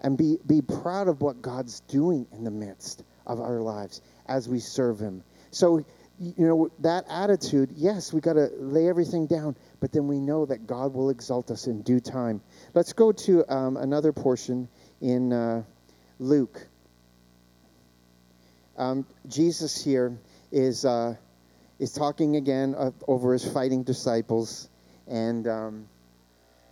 And 0.00 0.16
be, 0.16 0.38
be 0.46 0.62
proud 0.62 1.08
of 1.08 1.20
what 1.20 1.42
God's 1.42 1.80
doing 1.80 2.26
in 2.32 2.42
the 2.42 2.50
midst 2.50 3.04
of 3.26 3.40
our 3.40 3.60
lives 3.60 4.00
as 4.26 4.48
we 4.48 4.60
serve 4.60 4.98
him. 4.98 5.22
So, 5.50 5.84
you 6.18 6.46
know, 6.46 6.70
that 6.80 7.04
attitude, 7.10 7.72
yes, 7.76 8.12
we 8.12 8.20
got 8.20 8.34
to 8.34 8.50
lay 8.58 8.88
everything 8.88 9.26
down, 9.26 9.56
but 9.78 9.92
then 9.92 10.06
we 10.06 10.20
know 10.20 10.46
that 10.46 10.66
God 10.66 10.94
will 10.94 11.10
exalt 11.10 11.50
us 11.50 11.66
in 11.66 11.82
due 11.82 12.00
time. 12.00 12.40
Let's 12.72 12.92
go 12.92 13.12
to 13.12 13.44
um, 13.52 13.76
another 13.76 14.12
portion 14.12 14.68
in 15.00 15.32
uh, 15.32 15.62
Luke 16.18 16.66
um, 18.80 19.04
Jesus 19.28 19.84
here 19.84 20.16
is 20.50 20.86
uh, 20.86 21.14
is 21.78 21.92
talking 21.92 22.36
again 22.36 22.74
over 23.06 23.34
his 23.34 23.46
fighting 23.46 23.82
disciples, 23.82 24.70
and 25.06 25.46
um, 25.46 25.88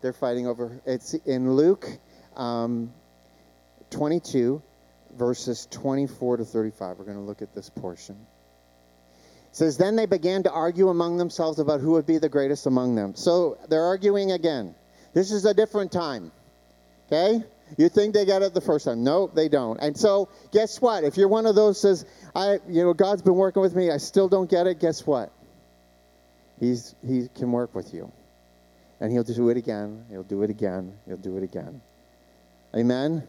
they're 0.01 0.15
fighting 0.15 0.47
over. 0.47 0.81
It's 0.87 1.13
in 1.13 1.53
Luke 1.53 1.87
um, 2.35 2.95
22, 3.91 4.63
verses 5.17 5.69
24 5.71 6.39
to 6.39 6.45
35. 6.45 6.99
We're 6.99 7.05
going 7.05 7.17
to 7.19 7.23
look 7.23 7.43
at 7.43 7.55
this 7.55 7.69
portion. 7.69 8.17
It 9.51 9.57
says, 9.57 9.77
Then 9.77 9.97
they 9.97 10.07
began 10.07 10.45
to 10.45 10.51
argue 10.51 10.89
among 10.89 11.19
themselves 11.19 11.59
about 11.59 11.81
who 11.81 11.93
would 11.93 12.07
be 12.07 12.17
the 12.17 12.29
greatest 12.29 12.67
among 12.67 12.95
them. 12.95 13.15
So 13.17 13.59
they're 13.69 13.85
arguing 13.85 14.33
again. 14.33 14.75
This 15.13 15.31
is 15.31 15.45
a 15.45 15.53
different 15.53 15.93
time. 15.93 16.33
Okay? 17.07 17.45
You 17.77 17.89
think 17.89 18.15
they 18.15 18.25
got 18.25 18.43
it 18.43 18.55
the 18.55 18.61
first 18.61 18.87
time. 18.87 19.05
No, 19.05 19.27
they 19.27 19.49
don't. 19.49 19.79
And 19.79 19.97
so, 19.97 20.29
guess 20.53 20.81
what? 20.81 21.05
If 21.05 21.17
you're 21.17 21.29
one 21.29 21.47
of 21.47 21.55
those 21.55 21.81
says, 21.81 22.07
I, 22.35 22.59
you 22.69 22.83
know, 22.83 22.95
God's 22.95 23.23
been 23.23 23.35
working 23.35 23.63
with 23.63 23.75
me, 23.75 23.91
I 23.91 23.99
still 23.99 24.29
don't 24.29 24.51
get 24.51 24.67
it, 24.67 24.81
guess 24.81 25.07
what? 25.07 25.33
He's, 26.61 26.95
he 27.07 27.29
can 27.35 27.53
work 27.53 27.75
with 27.75 27.95
you. 27.95 28.11
And 29.01 29.13
he'll 29.13 29.23
do 29.23 29.49
it 29.51 29.57
again. 29.57 30.05
He'll 30.11 30.25
do 30.25 30.43
it 30.43 30.51
again. 30.51 30.93
He'll 31.07 31.17
do 31.17 31.37
it 31.37 31.43
again. 31.43 31.81
Amen? 32.75 33.27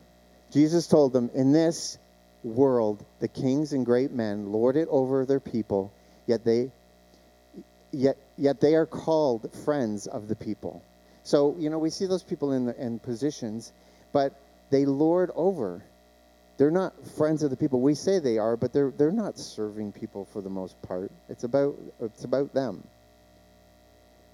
Jesus 0.51 0.87
told 0.87 1.13
them, 1.13 1.29
In 1.33 1.51
this 1.51 1.97
world, 2.43 3.03
the 3.19 3.27
kings 3.27 3.73
and 3.73 3.85
great 3.85 4.11
men 4.11 4.51
lord 4.51 4.77
it 4.77 4.87
over 4.89 5.25
their 5.25 5.39
people, 5.39 5.93
yet 6.25 6.43
they, 6.43 6.71
yet, 7.91 8.17
yet 8.37 8.61
they 8.61 8.75
are 8.75 8.85
called 8.85 9.53
friends 9.65 10.07
of 10.07 10.27
the 10.27 10.35
people. 10.35 10.81
So, 11.23 11.55
you 11.59 11.69
know, 11.69 11.77
we 11.77 11.91
see 11.91 12.07
those 12.07 12.23
people 12.23 12.53
in, 12.53 12.65
the, 12.65 12.81
in 12.81 12.97
positions 12.97 13.71
but 14.11 14.33
they 14.69 14.85
lord 14.85 15.31
over. 15.35 15.83
They're 16.57 16.71
not 16.71 16.93
friends 17.17 17.41
of 17.43 17.49
the 17.49 17.55
people. 17.55 17.79
We 17.79 17.95
say 17.95 18.19
they 18.19 18.37
are, 18.37 18.57
but 18.57 18.73
they're 18.73 18.91
they're 18.91 19.11
not 19.11 19.37
serving 19.37 19.93
people 19.93 20.25
for 20.25 20.41
the 20.41 20.49
most 20.49 20.81
part. 20.81 21.11
It's 21.29 21.43
about 21.43 21.75
it's 22.01 22.25
about 22.25 22.53
them. 22.53 22.83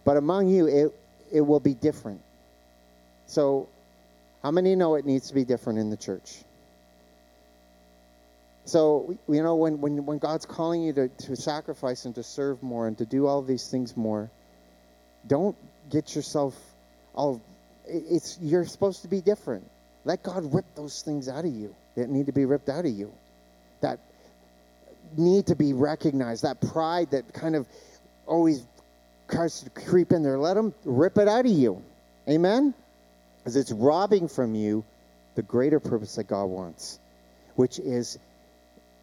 But 0.04 0.18
among 0.18 0.48
you, 0.48 0.68
it 0.68 0.94
it 1.32 1.42
will 1.42 1.60
be 1.60 1.74
different. 1.74 2.22
So, 3.28 3.70
how 4.44 4.52
many 4.52 4.76
know 4.76 4.96
it 4.96 5.06
needs 5.06 5.28
to 5.28 5.34
be 5.34 5.44
different 5.44 5.80
in 5.80 5.90
the 5.90 5.98
church? 5.98 6.44
So, 8.66 9.16
you 9.30 9.44
know, 9.44 9.56
when, 9.56 9.80
when, 9.80 10.06
when 10.06 10.18
God's 10.18 10.46
calling 10.48 10.82
you 10.82 10.94
to, 10.94 11.08
to 11.08 11.36
sacrifice 11.36 12.06
and 12.06 12.16
to 12.16 12.24
serve 12.24 12.64
more 12.64 12.88
and 12.88 12.98
to 12.98 13.06
do 13.06 13.28
all 13.28 13.44
these 13.44 13.68
things 13.68 13.96
more, 13.96 14.32
don't 15.28 15.56
get 15.92 16.16
yourself 16.16 16.56
all 17.14 17.42
it's 17.88 18.38
you're 18.42 18.66
supposed 18.66 19.02
to 19.04 19.08
be 19.08 19.22
different. 19.22 19.70
Let 20.04 20.24
God 20.24 20.54
rip 20.54 20.66
those 20.76 21.02
things 21.02 21.28
out 21.28 21.46
of 21.46 21.52
you 21.54 21.76
that 21.96 22.10
need 22.10 22.28
to 22.28 22.32
be 22.32 22.46
ripped 22.46 22.70
out 22.70 22.86
of 22.86 22.92
you. 22.92 23.12
That 23.82 24.00
need 25.18 25.48
to 25.48 25.56
be 25.56 25.74
recognized. 25.74 26.44
That 26.44 26.62
pride 26.62 27.12
that 27.12 27.34
kind 27.34 27.56
of 27.56 27.68
always 28.26 28.64
tries 29.30 29.62
to 29.62 29.70
creep 29.70 30.12
in 30.12 30.24
there. 30.24 30.38
Let 30.38 30.58
Him 30.58 30.74
rip 30.84 31.18
it 31.18 31.28
out 31.28 31.46
of 31.46 31.52
you. 31.52 31.82
Amen? 32.30 32.74
Because 33.40 33.56
it's 33.56 33.72
robbing 33.72 34.28
from 34.28 34.56
you 34.56 34.84
the 35.36 35.42
greater 35.42 35.80
purpose 35.80 36.16
that 36.16 36.26
God 36.28 36.46
wants, 36.46 37.00
which 37.56 37.80
is 37.80 38.18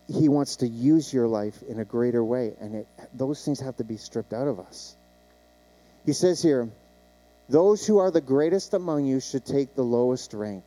He 0.08 0.28
wants 0.28 0.56
to 0.56 0.68
use 0.68 1.12
your 1.12 1.26
life 1.26 1.62
in 1.68 1.78
a 1.80 1.84
greater 1.84 2.22
way. 2.22 2.52
And 2.60 2.76
it, 2.76 2.86
those 3.14 3.44
things 3.44 3.60
have 3.60 3.76
to 3.78 3.84
be 3.84 3.96
stripped 3.96 4.32
out 4.32 4.48
of 4.48 4.60
us. 4.60 4.94
He 6.04 6.12
says 6.12 6.42
here, 6.42 6.68
those 7.52 7.86
who 7.86 7.98
are 7.98 8.10
the 8.10 8.22
greatest 8.22 8.72
among 8.72 9.04
you 9.04 9.20
should 9.20 9.44
take 9.44 9.74
the 9.74 9.82
lowest 9.82 10.32
rank, 10.32 10.64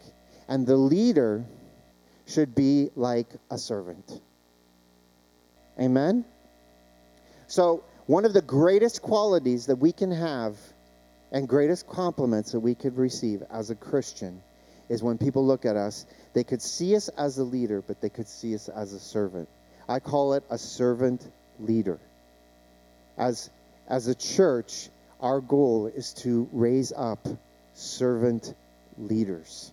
and 0.47 0.67
the 0.67 0.77
leader 0.77 1.43
should 2.27 2.53
be 2.53 2.91
like 2.95 3.27
a 3.49 3.57
servant. 3.57 4.21
Amen? 5.79 6.23
So, 7.47 7.83
one 8.05 8.23
of 8.23 8.33
the 8.33 8.41
greatest 8.43 9.01
qualities 9.01 9.65
that 9.65 9.77
we 9.77 9.91
can 9.91 10.11
have 10.11 10.57
and 11.31 11.49
greatest 11.49 11.87
compliments 11.87 12.51
that 12.51 12.59
we 12.59 12.75
could 12.75 12.97
receive 12.97 13.41
as 13.49 13.71
a 13.71 13.75
Christian 13.75 14.43
is 14.87 15.01
when 15.01 15.17
people 15.17 15.43
look 15.43 15.65
at 15.65 15.75
us, 15.75 16.05
they 16.33 16.43
could 16.43 16.61
see 16.61 16.95
us 16.95 17.09
as 17.09 17.39
a 17.39 17.43
leader, 17.43 17.81
but 17.81 17.99
they 17.99 18.09
could 18.09 18.27
see 18.27 18.53
us 18.53 18.69
as 18.69 18.93
a 18.93 18.99
servant. 18.99 19.49
I 19.89 19.99
call 19.99 20.33
it 20.33 20.43
a 20.51 20.57
servant 20.59 21.27
leader. 21.59 21.99
As, 23.17 23.49
as 23.87 24.07
a 24.07 24.13
church, 24.13 24.89
our 25.19 25.39
goal 25.39 25.87
is 25.87 26.13
to 26.13 26.47
raise 26.51 26.91
up 26.95 27.27
servant 27.73 28.53
leaders. 28.97 29.71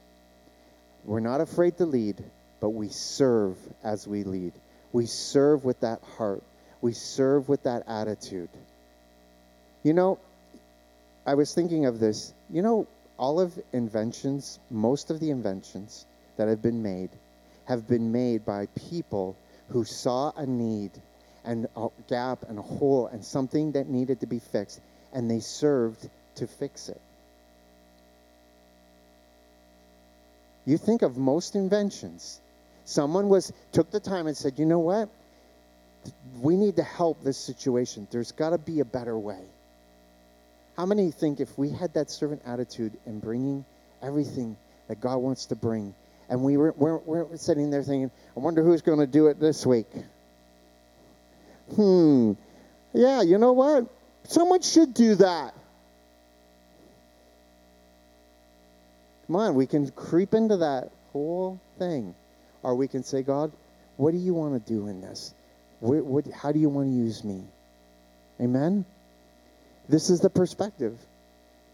We're 1.05 1.21
not 1.21 1.41
afraid 1.41 1.79
to 1.79 1.87
lead, 1.87 2.23
but 2.61 2.71
we 2.71 2.89
serve 2.89 3.57
as 3.83 4.07
we 4.07 4.25
lead. 4.25 4.53
We 4.93 5.07
serve 5.07 5.65
with 5.65 5.81
that 5.81 6.01
heart. 6.17 6.43
We 6.81 6.93
serve 6.93 7.49
with 7.49 7.65
that 7.65 7.85
attitude. 7.89 8.51
You 9.83 9.95
know, 9.95 10.19
I 11.27 11.35
was 11.35 11.55
thinking 11.55 11.87
of 11.87 11.99
this. 11.99 12.33
You 12.51 12.63
know, 12.63 12.87
all 13.19 13.41
of 13.41 13.59
inventions, 13.73 14.59
most 14.71 15.11
of 15.11 15.21
the 15.21 15.31
inventions 15.31 16.07
that 16.37 16.49
have 16.49 16.63
been 16.63 16.83
made, 16.83 17.11
have 17.67 17.89
been 17.89 18.13
made 18.13 18.45
by 18.45 18.67
people 18.89 19.37
who 19.69 19.85
saw 19.85 20.33
a 20.37 20.47
need 20.47 20.91
and 21.45 21.67
a 21.77 21.89
gap 22.09 22.45
and 22.49 22.59
a 22.59 22.63
hole 22.63 23.09
and 23.09 23.25
something 23.25 23.73
that 23.73 23.89
needed 23.89 24.21
to 24.21 24.27
be 24.27 24.39
fixed 24.39 24.81
and 25.13 25.31
they 25.31 25.41
served 25.41 26.09
to 26.37 26.47
fix 26.47 26.89
it. 26.89 27.01
You 30.65 30.79
think 30.79 31.03
of 31.03 31.17
most 31.17 31.57
inventions. 31.57 32.41
Someone 32.85 33.29
was 33.29 33.53
took 33.73 33.91
the 33.91 34.01
time 34.01 34.27
and 34.27 34.37
said, 34.37 34.59
"You 34.59 34.67
know 34.67 34.79
what? 34.79 35.09
We 36.41 36.57
need 36.57 36.77
to 36.77 36.83
help 36.83 37.23
this 37.23 37.37
situation. 37.37 38.07
There's 38.11 38.33
got 38.33 38.51
to 38.51 38.59
be 38.59 38.81
a 38.81 38.85
better 38.85 39.19
way." 39.19 39.43
How 40.77 40.87
many 40.87 41.11
think 41.11 41.41
if 41.41 41.57
we 41.59 41.71
had 41.71 41.95
that 41.95 42.11
servant 42.11 42.43
attitude 42.47 42.97
in 43.07 43.19
bringing 43.19 43.65
everything 44.01 44.57
that 44.89 45.01
God 45.01 45.19
wants 45.19 45.47
to 45.47 45.57
bring, 45.57 45.95
and 46.29 46.43
we 46.43 46.57
were, 46.57 46.73
we're, 46.77 47.37
sitting 47.37 47.71
there 47.71 47.83
thinking, 47.83 48.11
"I 48.37 48.41
wonder 48.41 48.63
who's 48.63 48.83
going 48.83 49.01
to 49.01 49.07
do 49.07 49.27
it 49.27 49.39
this 49.39 49.67
week?" 49.67 49.87
Hmm. 51.75 52.33
Yeah, 52.93 53.23
you 53.23 53.39
know 53.39 53.53
what? 53.53 53.87
Someone 54.25 54.63
should 54.63 54.95
do 54.95 55.17
that. 55.17 55.55
Come 59.27 59.37
on, 59.37 59.55
we 59.55 59.67
can 59.67 59.91
creep 59.91 60.35
into 60.35 60.59
that 60.59 60.91
whole 61.13 61.61
thing. 61.79 62.15
Or 62.63 62.75
we 62.75 62.89
can 62.89 63.03
say, 63.03 63.23
God, 63.23 63.53
what 63.97 64.13
do 64.13 64.19
you 64.19 64.35
want 64.35 64.65
to 64.65 64.73
do 64.73 64.89
in 64.89 65.01
this? 65.01 65.35
What, 65.81 66.05
what, 66.05 66.27
how 66.31 66.53
do 66.53 66.59
you 66.59 66.69
want 66.69 66.89
to 66.89 66.93
use 66.93 67.25
me? 67.25 67.43
Amen? 68.41 68.85
This 69.89 70.11
is 70.11 70.21
the 70.21 70.31
perspective. 70.31 70.99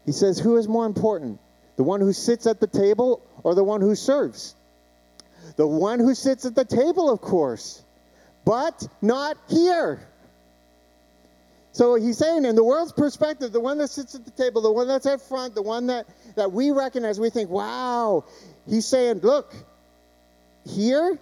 He 0.05 0.11
says, 0.11 0.39
Who 0.39 0.57
is 0.57 0.67
more 0.67 0.85
important? 0.85 1.39
The 1.77 1.83
one 1.83 2.01
who 2.01 2.13
sits 2.13 2.47
at 2.47 2.59
the 2.59 2.67
table 2.67 3.21
or 3.43 3.55
the 3.55 3.63
one 3.63 3.81
who 3.81 3.95
serves? 3.95 4.55
The 5.55 5.67
one 5.67 5.99
who 5.99 6.15
sits 6.15 6.45
at 6.45 6.55
the 6.55 6.65
table, 6.65 7.09
of 7.09 7.21
course, 7.21 7.81
but 8.45 8.87
not 9.01 9.37
here. 9.47 9.99
So 11.71 11.95
he's 11.95 12.17
saying, 12.17 12.45
in 12.45 12.55
the 12.55 12.63
world's 12.63 12.91
perspective, 12.91 13.51
the 13.51 13.59
one 13.59 13.77
that 13.77 13.89
sits 13.89 14.15
at 14.15 14.25
the 14.25 14.31
table, 14.31 14.61
the 14.61 14.71
one 14.71 14.87
that's 14.87 15.05
at 15.05 15.21
front, 15.21 15.55
the 15.55 15.61
one 15.61 15.87
that, 15.87 16.07
that 16.35 16.51
we 16.51 16.71
recognize, 16.71 17.19
we 17.19 17.29
think, 17.29 17.49
wow. 17.49 18.25
He's 18.67 18.87
saying, 18.87 19.19
look, 19.19 19.53
here 20.65 21.19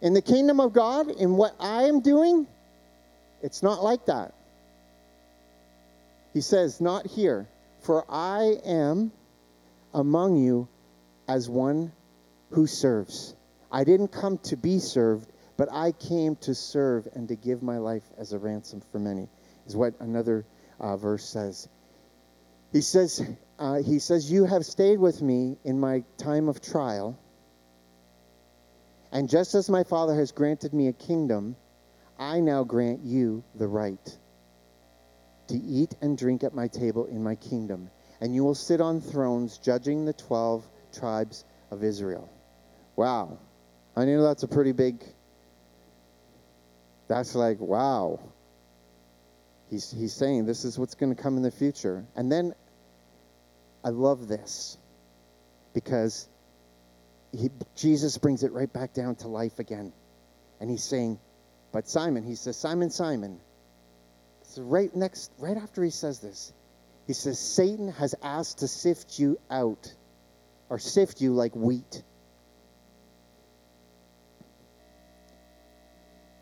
in 0.00 0.14
the 0.14 0.22
kingdom 0.22 0.60
of 0.60 0.72
God, 0.72 1.10
in 1.10 1.36
what 1.36 1.54
I 1.58 1.84
am 1.84 2.00
doing, 2.00 2.46
it's 3.42 3.62
not 3.62 3.82
like 3.82 4.06
that. 4.06 4.32
He 6.34 6.40
says, 6.40 6.80
not 6.80 7.06
here, 7.06 7.48
for 7.80 8.04
I 8.08 8.58
am 8.64 9.10
among 9.92 10.36
you 10.36 10.68
as 11.26 11.48
one 11.48 11.92
who 12.50 12.66
serves. 12.66 13.34
I 13.72 13.84
didn't 13.84 14.08
come 14.08 14.38
to 14.44 14.56
be 14.56 14.78
served, 14.78 15.28
but 15.56 15.68
I 15.72 15.92
came 15.92 16.36
to 16.36 16.54
serve 16.54 17.08
and 17.14 17.28
to 17.28 17.34
give 17.34 17.62
my 17.62 17.78
life 17.78 18.04
as 18.18 18.32
a 18.32 18.38
ransom 18.38 18.82
for 18.92 19.00
many 19.00 19.28
is 19.68 19.76
what 19.76 19.94
another 20.00 20.44
uh, 20.80 20.96
verse 20.96 21.24
says. 21.24 21.68
He 22.72 22.80
says, 22.80 23.22
uh, 23.58 23.82
he 23.82 23.98
says, 23.98 24.30
You 24.30 24.44
have 24.44 24.64
stayed 24.64 24.98
with 24.98 25.22
me 25.22 25.58
in 25.64 25.78
my 25.78 26.04
time 26.16 26.48
of 26.48 26.60
trial. 26.60 27.18
And 29.10 29.28
just 29.28 29.54
as 29.54 29.70
my 29.70 29.84
Father 29.84 30.14
has 30.14 30.32
granted 30.32 30.74
me 30.74 30.88
a 30.88 30.92
kingdom, 30.92 31.56
I 32.18 32.40
now 32.40 32.64
grant 32.64 33.00
you 33.04 33.42
the 33.54 33.66
right 33.66 34.18
to 35.48 35.54
eat 35.54 35.94
and 36.02 36.18
drink 36.18 36.44
at 36.44 36.54
my 36.54 36.68
table 36.68 37.06
in 37.06 37.22
my 37.22 37.34
kingdom. 37.36 37.90
And 38.20 38.34
you 38.34 38.44
will 38.44 38.54
sit 38.54 38.80
on 38.80 39.00
thrones 39.00 39.58
judging 39.58 40.04
the 40.04 40.12
12 40.12 40.64
tribes 40.92 41.44
of 41.70 41.84
Israel. 41.84 42.28
Wow. 42.96 43.38
I 43.96 44.04
know 44.04 44.22
that's 44.22 44.42
a 44.42 44.48
pretty 44.48 44.72
big. 44.72 45.02
That's 47.06 47.34
like, 47.34 47.60
wow. 47.60 48.20
He's, 49.70 49.90
he's 49.90 50.14
saying 50.14 50.46
this 50.46 50.64
is 50.64 50.78
what's 50.78 50.94
going 50.94 51.14
to 51.14 51.22
come 51.22 51.36
in 51.36 51.42
the 51.42 51.50
future. 51.50 52.04
And 52.16 52.32
then 52.32 52.54
I 53.84 53.90
love 53.90 54.28
this 54.28 54.78
because 55.74 56.28
he, 57.32 57.50
Jesus 57.76 58.18
brings 58.18 58.42
it 58.42 58.52
right 58.52 58.72
back 58.72 58.94
down 58.94 59.16
to 59.16 59.28
life 59.28 59.58
again. 59.58 59.92
And 60.60 60.70
he's 60.70 60.84
saying, 60.84 61.18
but 61.72 61.88
Simon, 61.88 62.24
he 62.24 62.34
says, 62.34 62.56
Simon, 62.56 62.90
Simon. 62.90 63.40
So 64.42 64.62
right 64.62 64.94
next, 64.94 65.30
right 65.38 65.56
after 65.56 65.84
he 65.84 65.90
says 65.90 66.20
this, 66.20 66.52
he 67.06 67.12
says, 67.12 67.38
Satan 67.38 67.92
has 67.92 68.14
asked 68.22 68.58
to 68.58 68.68
sift 68.68 69.18
you 69.18 69.38
out 69.50 69.92
or 70.68 70.78
sift 70.78 71.20
you 71.20 71.32
like 71.32 71.54
wheat. 71.54 72.02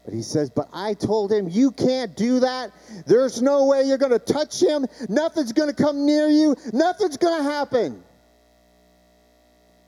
But 0.06 0.14
he 0.14 0.22
says, 0.22 0.50
But 0.50 0.68
I 0.72 0.94
told 0.94 1.32
him, 1.32 1.48
You 1.50 1.72
can't 1.72 2.16
do 2.16 2.40
that. 2.40 2.70
There's 3.06 3.42
no 3.42 3.66
way 3.66 3.82
you're 3.82 3.98
going 3.98 4.12
to 4.12 4.20
touch 4.20 4.62
him. 4.62 4.86
Nothing's 5.08 5.52
going 5.52 5.68
to 5.68 5.74
come 5.74 6.06
near 6.06 6.28
you. 6.28 6.54
Nothing's 6.72 7.16
going 7.16 7.36
to 7.36 7.42
happen. 7.42 8.02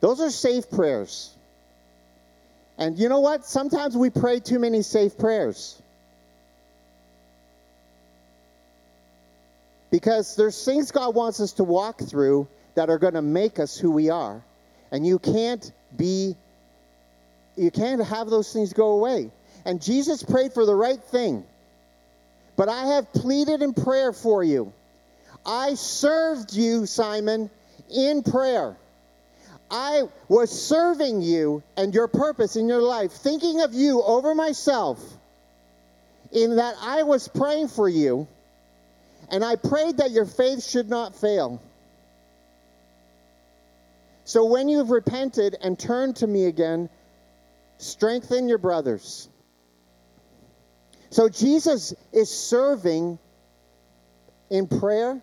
Those 0.00 0.20
are 0.20 0.30
safe 0.30 0.70
prayers. 0.70 1.32
And 2.76 2.98
you 2.98 3.08
know 3.08 3.20
what? 3.20 3.44
Sometimes 3.44 3.96
we 3.96 4.10
pray 4.10 4.40
too 4.40 4.58
many 4.58 4.82
safe 4.82 5.16
prayers. 5.16 5.80
Because 9.90 10.34
there's 10.34 10.64
things 10.64 10.90
God 10.90 11.14
wants 11.14 11.40
us 11.40 11.52
to 11.54 11.64
walk 11.64 12.00
through 12.00 12.48
that 12.74 12.90
are 12.90 12.98
going 12.98 13.14
to 13.14 13.22
make 13.22 13.60
us 13.60 13.76
who 13.78 13.92
we 13.92 14.10
are. 14.10 14.42
And 14.90 15.06
you 15.06 15.20
can't 15.20 15.72
be, 15.96 16.36
you 17.56 17.70
can't 17.70 18.04
have 18.04 18.28
those 18.28 18.52
things 18.52 18.72
go 18.72 18.90
away. 18.90 19.30
And 19.64 19.82
Jesus 19.82 20.22
prayed 20.22 20.52
for 20.52 20.64
the 20.64 20.74
right 20.74 21.02
thing. 21.02 21.44
But 22.56 22.68
I 22.68 22.94
have 22.94 23.12
pleaded 23.12 23.62
in 23.62 23.74
prayer 23.74 24.12
for 24.12 24.42
you. 24.42 24.72
I 25.46 25.74
served 25.74 26.52
you, 26.52 26.86
Simon, 26.86 27.50
in 27.94 28.22
prayer. 28.22 28.76
I 29.70 30.04
was 30.28 30.50
serving 30.50 31.22
you 31.22 31.62
and 31.76 31.94
your 31.94 32.08
purpose 32.08 32.56
in 32.56 32.68
your 32.68 32.82
life, 32.82 33.12
thinking 33.12 33.60
of 33.60 33.74
you 33.74 34.02
over 34.02 34.34
myself, 34.34 34.98
in 36.32 36.56
that 36.56 36.74
I 36.80 37.02
was 37.02 37.28
praying 37.28 37.68
for 37.68 37.88
you, 37.88 38.26
and 39.30 39.44
I 39.44 39.56
prayed 39.56 39.98
that 39.98 40.10
your 40.10 40.24
faith 40.24 40.64
should 40.64 40.88
not 40.88 41.16
fail. 41.16 41.60
So 44.24 44.46
when 44.46 44.68
you've 44.68 44.90
repented 44.90 45.56
and 45.62 45.78
turned 45.78 46.16
to 46.16 46.26
me 46.26 46.46
again, 46.46 46.90
strengthen 47.78 48.48
your 48.48 48.58
brothers. 48.58 49.28
So 51.10 51.28
Jesus 51.28 51.94
is 52.12 52.30
serving 52.30 53.18
in 54.50 54.66
prayer, 54.66 55.20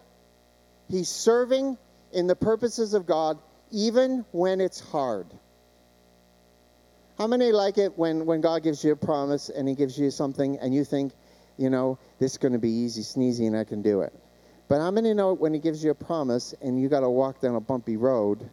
he's 0.89 1.09
serving 1.09 1.77
in 2.11 2.27
the 2.27 2.35
purposes 2.35 2.93
of 2.93 3.05
God, 3.05 3.37
even 3.71 4.25
when 4.31 4.61
it's 4.61 4.79
hard. 4.79 5.27
How 7.17 7.27
many 7.27 7.51
like 7.51 7.77
it 7.77 7.97
when, 7.97 8.25
when 8.25 8.41
God 8.41 8.63
gives 8.63 8.83
you 8.83 8.91
a 8.91 8.95
promise 8.95 9.49
and 9.49 9.67
he 9.67 9.75
gives 9.75 9.97
you 9.97 10.11
something 10.11 10.57
and 10.59 10.73
you 10.73 10.83
think, 10.83 11.13
you 11.57 11.69
know, 11.69 11.97
this 12.19 12.33
is 12.33 12.37
going 12.37 12.53
to 12.53 12.59
be 12.59 12.69
easy 12.69 13.01
sneezy 13.01 13.47
and 13.47 13.55
I 13.55 13.63
can 13.63 13.81
do 13.81 14.01
it? 14.01 14.13
But 14.67 14.81
how 14.81 14.91
many 14.91 15.13
know 15.13 15.33
when 15.33 15.53
he 15.53 15.59
gives 15.59 15.83
you 15.83 15.91
a 15.91 15.95
promise 15.95 16.53
and 16.61 16.81
you 16.81 16.89
got 16.89 17.01
to 17.01 17.09
walk 17.09 17.39
down 17.39 17.55
a 17.55 17.61
bumpy 17.61 17.97
road? 17.97 18.49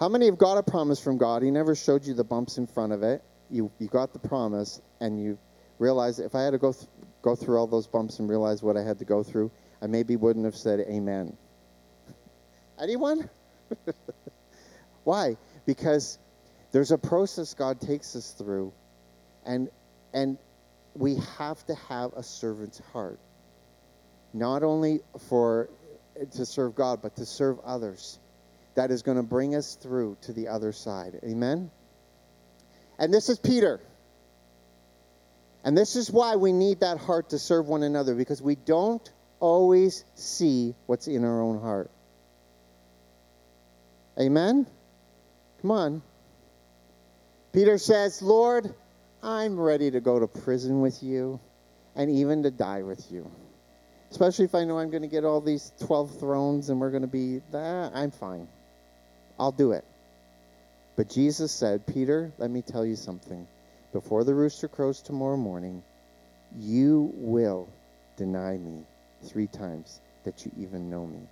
How 0.00 0.08
many 0.08 0.26
have 0.26 0.38
got 0.38 0.56
a 0.56 0.62
promise 0.62 1.00
from 1.00 1.18
God? 1.18 1.42
He 1.42 1.50
never 1.50 1.74
showed 1.74 2.06
you 2.06 2.14
the 2.14 2.24
bumps 2.24 2.56
in 2.56 2.66
front 2.66 2.92
of 2.92 3.02
it. 3.02 3.22
You, 3.50 3.70
you 3.78 3.88
got 3.88 4.12
the 4.12 4.20
promise 4.20 4.80
and 5.00 5.20
you 5.20 5.38
realize 5.78 6.18
if 6.18 6.34
I 6.34 6.42
had 6.42 6.50
to 6.50 6.58
go, 6.58 6.72
th- 6.72 6.86
go 7.22 7.34
through 7.34 7.58
all 7.58 7.66
those 7.66 7.86
bumps 7.86 8.18
and 8.18 8.28
realize 8.28 8.62
what 8.62 8.76
I 8.76 8.82
had 8.82 8.98
to 8.98 9.04
go 9.04 9.22
through, 9.22 9.50
I 9.80 9.86
maybe 9.86 10.16
wouldn't 10.16 10.44
have 10.44 10.56
said 10.56 10.80
amen. 10.80 11.36
Anyone? 12.80 13.28
Why? 15.04 15.36
Because 15.66 16.18
there's 16.72 16.90
a 16.90 16.98
process 16.98 17.54
God 17.54 17.80
takes 17.80 18.14
us 18.16 18.32
through, 18.32 18.72
and 19.44 19.70
and 20.12 20.38
we 20.94 21.16
have 21.38 21.64
to 21.66 21.74
have 21.74 22.12
a 22.14 22.22
servant's 22.22 22.80
heart, 22.92 23.18
not 24.32 24.62
only 24.62 25.00
for 25.28 25.68
to 26.32 26.44
serve 26.44 26.74
God, 26.74 27.00
but 27.02 27.16
to 27.16 27.26
serve 27.26 27.58
others. 27.64 28.18
That 28.74 28.90
is 28.90 29.02
going 29.02 29.16
to 29.16 29.22
bring 29.22 29.54
us 29.54 29.76
through 29.76 30.18
to 30.22 30.32
the 30.32 30.48
other 30.48 30.72
side. 30.72 31.20
Amen. 31.24 31.70
And 32.98 33.12
this 33.12 33.28
is 33.28 33.38
Peter. 33.38 33.80
And 35.68 35.76
this 35.76 35.96
is 35.96 36.10
why 36.10 36.36
we 36.36 36.50
need 36.50 36.80
that 36.80 36.96
heart 36.96 37.28
to 37.28 37.38
serve 37.38 37.68
one 37.68 37.82
another 37.82 38.14
because 38.14 38.40
we 38.40 38.54
don't 38.54 39.06
always 39.38 40.02
see 40.14 40.74
what's 40.86 41.08
in 41.08 41.26
our 41.26 41.42
own 41.42 41.60
heart. 41.60 41.90
Amen? 44.18 44.66
Come 45.60 45.70
on. 45.70 46.02
Peter 47.52 47.76
says, 47.76 48.22
Lord, 48.22 48.74
I'm 49.22 49.60
ready 49.60 49.90
to 49.90 50.00
go 50.00 50.18
to 50.18 50.26
prison 50.26 50.80
with 50.80 51.02
you 51.02 51.38
and 51.94 52.10
even 52.12 52.44
to 52.44 52.50
die 52.50 52.82
with 52.82 53.12
you. 53.12 53.30
Especially 54.10 54.46
if 54.46 54.54
I 54.54 54.64
know 54.64 54.78
I'm 54.78 54.88
going 54.88 55.02
to 55.02 55.06
get 55.06 55.26
all 55.26 55.42
these 55.42 55.70
12 55.84 56.18
thrones 56.18 56.70
and 56.70 56.80
we're 56.80 56.92
going 56.92 57.02
to 57.02 57.06
be, 57.06 57.42
ah, 57.52 57.90
I'm 57.92 58.10
fine. 58.10 58.48
I'll 59.38 59.52
do 59.52 59.72
it. 59.72 59.84
But 60.96 61.10
Jesus 61.10 61.52
said, 61.52 61.86
Peter, 61.86 62.32
let 62.38 62.50
me 62.50 62.62
tell 62.62 62.86
you 62.86 62.96
something 62.96 63.46
before 63.92 64.24
the 64.24 64.34
rooster 64.34 64.68
crows 64.68 65.00
tomorrow 65.00 65.36
morning, 65.36 65.82
you 66.56 67.10
will 67.14 67.68
deny 68.16 68.56
me 68.56 68.84
three 69.24 69.46
times 69.46 70.00
that 70.24 70.44
you 70.44 70.52
even 70.58 70.90
know 70.90 71.06
me. 71.06 71.28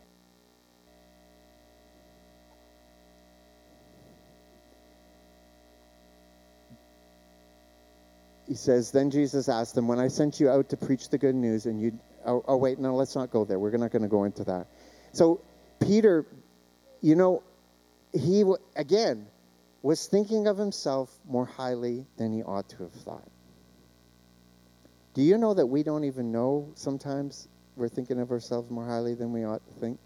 He 8.49 8.55
says, 8.55 8.93
Then 8.93 9.11
Jesus 9.11 9.49
asked 9.49 9.75
them, 9.75 9.89
When 9.89 9.99
I 9.99 10.09
sent 10.09 10.39
you 10.41 10.49
out 10.49 10.69
to 10.71 10.77
preach 10.77 11.09
the 11.09 11.19
good 11.19 11.35
news, 11.35 11.67
and 11.67 11.81
you, 11.81 11.99
oh, 12.25 12.45
oh 12.47 12.57
wait, 12.57 12.79
no, 12.79 12.95
let's 12.95 13.17
not 13.17 13.31
go 13.31 13.45
there. 13.45 13.59
We're 13.59 13.77
not 13.77 13.91
going 13.91 14.03
to 14.03 14.09
go 14.09 14.25
into 14.25 14.45
that. 14.45 14.69
So, 15.13 15.41
Peter, 15.81 16.25
you 17.01 17.17
know, 17.17 17.43
he, 18.13 18.45
again, 18.77 19.27
was 19.87 20.09
thinking 20.09 20.49
of 20.49 20.59
himself 20.59 21.17
more 21.29 21.47
highly 21.47 22.05
than 22.17 22.33
he 22.33 22.43
ought 22.43 22.69
to 22.69 22.79
have 22.79 22.93
thought. 22.93 23.29
Do 25.15 25.23
you 25.23 25.39
know 25.39 25.55
that 25.55 25.67
we 25.67 25.85
don't 25.85 26.03
even 26.03 26.33
know 26.33 26.73
sometimes 26.75 27.47
we're 27.77 27.89
thinking 27.89 28.19
of 28.19 28.33
ourselves 28.33 28.69
more 28.69 28.85
highly 28.85 29.15
than 29.15 29.33
we 29.33 29.45
ought 29.45 29.65
to 29.65 29.81
think? 29.81 30.01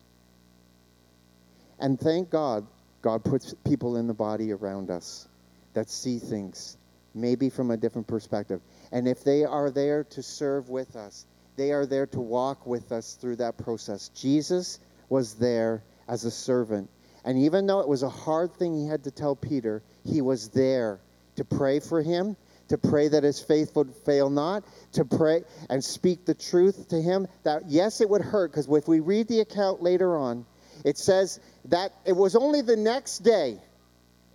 And 1.79 1.99
thank 1.99 2.29
God, 2.29 2.67
God 3.01 3.25
puts 3.25 3.55
people 3.65 3.97
in 3.97 4.07
the 4.07 4.13
body 4.13 4.53
around 4.53 4.91
us 4.91 5.27
that 5.73 5.89
see 5.89 6.19
things 6.19 6.77
maybe 7.15 7.49
from 7.49 7.71
a 7.71 7.77
different 7.79 8.07
perspective. 8.07 8.61
And 8.93 9.09
if 9.09 9.25
they 9.25 9.47
are 9.47 9.71
there 9.71 10.05
to 10.05 10.23
serve 10.23 10.69
with 10.69 10.95
us, 10.95 11.25
they 11.57 11.73
are 11.73 11.87
there 11.87 12.07
to 12.09 12.21
walk 12.21 12.67
with 12.67 12.93
us 12.93 13.15
through 13.15 13.37
that 13.37 13.57
process. 13.57 14.11
Jesus 14.11 14.79
was 15.09 15.37
there 15.37 15.83
as 16.07 16.27
a 16.27 16.31
servant. 16.31 16.91
And 17.25 17.39
even 17.39 17.67
though 17.67 17.81
it 17.81 17.89
was 17.89 18.03
a 18.03 18.09
hard 18.09 18.55
thing 18.55 18.75
he 18.75 18.87
had 18.87 19.05
to 19.05 19.11
tell 19.11 19.37
Peter, 19.37 19.83
he 20.05 20.21
was 20.21 20.49
there 20.49 21.01
to 21.37 21.45
pray 21.45 21.81
for 21.81 22.03
him, 22.03 22.37
to 22.69 22.79
pray 22.79 23.09
that 23.09 23.25
his 23.25 23.41
faith 23.41 23.75
would 23.77 23.95
fail 24.07 24.31
not, 24.31 24.65
to 24.93 25.05
pray 25.05 25.43
and 25.69 25.85
speak 25.85 26.25
the 26.25 26.35
truth 26.35 26.89
to 26.89 27.01
him. 27.01 27.27
That, 27.45 27.65
yes, 27.69 28.01
it 28.01 28.09
would 28.09 28.23
hurt, 28.23 28.53
because 28.53 28.69
if 28.69 28.89
we 28.89 29.01
read 29.01 29.29
the 29.29 29.41
account 29.41 29.83
later 29.83 30.17
on, 30.17 30.47
it 30.85 30.97
says 30.97 31.41
that 31.67 31.93
it 32.07 32.17
was 32.17 32.37
only 32.37 32.63
the 32.63 32.77
next 32.77 33.19
day 33.19 33.59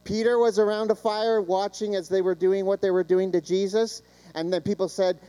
Peter 0.05 0.37
was 0.37 0.59
around 0.59 0.91
a 0.91 0.95
fire 0.95 1.41
watching 1.41 1.95
as 1.95 2.07
they 2.07 2.21
were 2.21 2.35
doing 2.35 2.65
what 2.65 2.79
they 2.79 2.91
were 2.91 3.03
doing 3.03 3.33
to 3.33 3.41
Jesus. 3.41 4.03
And 4.35 4.53
then 4.53 4.61
people 4.61 4.87
said, 4.87 5.19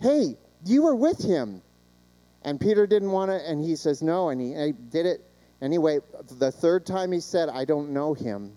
Hey, 0.00 0.36
you 0.64 0.82
were 0.82 0.94
with 0.94 1.22
him. 1.22 1.62
And 2.42 2.60
Peter 2.60 2.86
didn't 2.86 3.10
want 3.10 3.30
to, 3.30 3.36
and 3.36 3.64
he 3.64 3.76
says, 3.76 4.02
No. 4.02 4.28
And 4.28 4.40
he, 4.40 4.52
and 4.52 4.66
he 4.66 4.72
did 4.72 5.06
it 5.06 5.24
anyway. 5.60 6.00
The 6.38 6.52
third 6.52 6.86
time 6.86 7.12
he 7.12 7.20
said, 7.20 7.48
I 7.48 7.64
don't 7.64 7.90
know 7.90 8.14
him, 8.14 8.56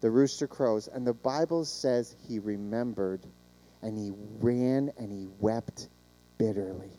the 0.00 0.10
rooster 0.10 0.46
crows. 0.46 0.88
And 0.88 1.06
the 1.06 1.14
Bible 1.14 1.64
says 1.64 2.14
he 2.28 2.38
remembered 2.38 3.20
and 3.82 3.96
he 3.96 4.12
ran 4.40 4.92
and 4.98 5.10
he 5.12 5.28
wept 5.40 5.88
bitterly. 6.38 6.90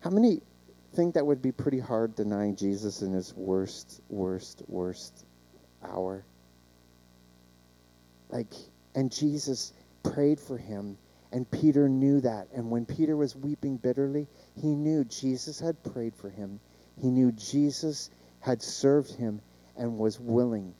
How 0.00 0.10
many 0.10 0.40
think 0.94 1.14
that 1.14 1.26
would 1.26 1.42
be 1.42 1.52
pretty 1.52 1.78
hard 1.78 2.14
denying 2.14 2.56
Jesus 2.56 3.02
in 3.02 3.12
his 3.12 3.34
worst, 3.34 4.00
worst, 4.08 4.62
worst 4.66 5.24
hour. 5.82 6.24
Like, 8.30 8.52
and 8.94 9.12
Jesus 9.12 9.72
prayed 10.02 10.40
for 10.40 10.58
him, 10.58 10.98
and 11.32 11.50
Peter 11.50 11.88
knew 11.88 12.20
that. 12.20 12.48
And 12.54 12.70
when 12.70 12.84
Peter 12.84 13.16
was 13.16 13.36
weeping 13.36 13.76
bitterly, 13.76 14.26
he 14.60 14.74
knew 14.74 15.04
Jesus 15.04 15.60
had 15.60 15.82
prayed 15.82 16.14
for 16.14 16.30
him. 16.30 16.60
He 17.00 17.10
knew 17.10 17.32
Jesus 17.32 18.10
had 18.40 18.62
served 18.62 19.14
him 19.14 19.40
and 19.76 19.98
was 19.98 20.18
willing 20.18 20.74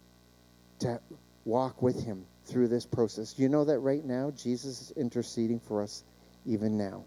to 0.81 1.01
walk 1.45 1.81
with 1.83 2.05
him 2.05 2.27
through 2.45 2.69
this 2.69 2.87
process. 2.87 3.39
You 3.39 3.49
know 3.49 3.65
that 3.65 3.79
right 3.81 4.05
now, 4.05 4.33
Jesus 4.33 4.83
is 4.83 4.91
interceding 4.93 5.61
for 5.61 5.83
us 5.83 6.03
even 6.47 6.77
now. 6.77 7.05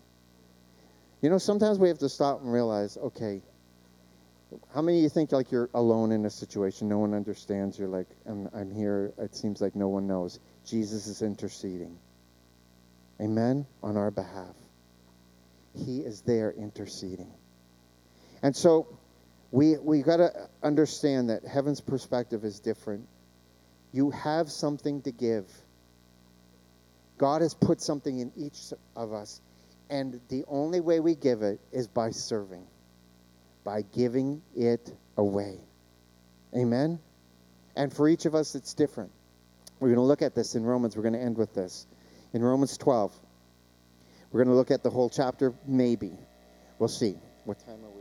You 1.21 1.29
know, 1.29 1.37
sometimes 1.37 1.77
we 1.77 1.89
have 1.89 1.99
to 1.99 2.09
stop 2.09 2.41
and 2.41 2.51
realize, 2.51 2.97
okay, 2.97 3.41
how 4.73 4.81
many 4.81 4.97
of 4.97 5.03
you 5.03 5.09
think 5.09 5.31
like 5.31 5.51
you're 5.51 5.69
alone 5.73 6.11
in 6.11 6.25
a 6.25 6.29
situation? 6.29 6.89
No 6.89 6.99
one 6.99 7.13
understands. 7.13 7.77
You're 7.77 7.87
like, 7.87 8.07
I'm, 8.25 8.49
I'm 8.53 8.71
here. 8.71 9.13
It 9.17 9.35
seems 9.35 9.61
like 9.61 9.75
no 9.75 9.87
one 9.87 10.07
knows. 10.07 10.39
Jesus 10.65 11.07
is 11.07 11.21
interceding. 11.21 11.97
Amen? 13.21 13.65
On 13.83 13.97
our 13.97 14.11
behalf. 14.11 14.55
He 15.73 15.99
is 15.99 16.21
there 16.21 16.51
interceding. 16.51 17.31
And 18.43 18.55
so 18.55 18.87
we 19.51 19.77
we 19.77 20.01
got 20.01 20.17
to 20.17 20.49
understand 20.63 21.29
that 21.29 21.45
heaven's 21.45 21.81
perspective 21.81 22.43
is 22.43 22.59
different. 22.59 23.07
You 23.91 24.11
have 24.11 24.49
something 24.49 25.01
to 25.03 25.11
give. 25.11 25.45
God 27.17 27.41
has 27.41 27.53
put 27.53 27.81
something 27.81 28.17
in 28.17 28.31
each 28.35 28.73
of 28.95 29.13
us 29.13 29.41
and 29.91 30.21
the 30.29 30.45
only 30.47 30.79
way 30.79 31.01
we 31.01 31.15
give 31.15 31.41
it 31.41 31.59
is 31.73 31.85
by 31.85 32.11
serving, 32.11 32.65
by 33.65 33.81
giving 33.81 34.41
it 34.55 34.89
away. 35.17 35.59
Amen? 36.55 36.97
And 37.75 37.93
for 37.93 38.07
each 38.07 38.25
of 38.25 38.33
us, 38.33 38.55
it's 38.55 38.73
different. 38.73 39.11
We're 39.81 39.89
going 39.89 39.97
to 39.97 40.03
look 40.03 40.21
at 40.21 40.33
this 40.33 40.55
in 40.55 40.63
Romans. 40.63 40.95
We're 40.95 41.03
going 41.03 41.13
to 41.13 41.21
end 41.21 41.37
with 41.37 41.53
this. 41.53 41.85
In 42.31 42.41
Romans 42.41 42.77
12, 42.77 43.13
we're 44.31 44.45
going 44.45 44.53
to 44.53 44.57
look 44.57 44.71
at 44.71 44.81
the 44.81 44.89
whole 44.89 45.09
chapter, 45.09 45.53
maybe. 45.67 46.13
We'll 46.79 46.87
see. 46.87 47.17
What 47.43 47.59
time 47.59 47.83
are 47.83 47.89
we 47.89 48.00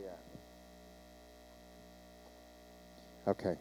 Okay. 3.26 3.56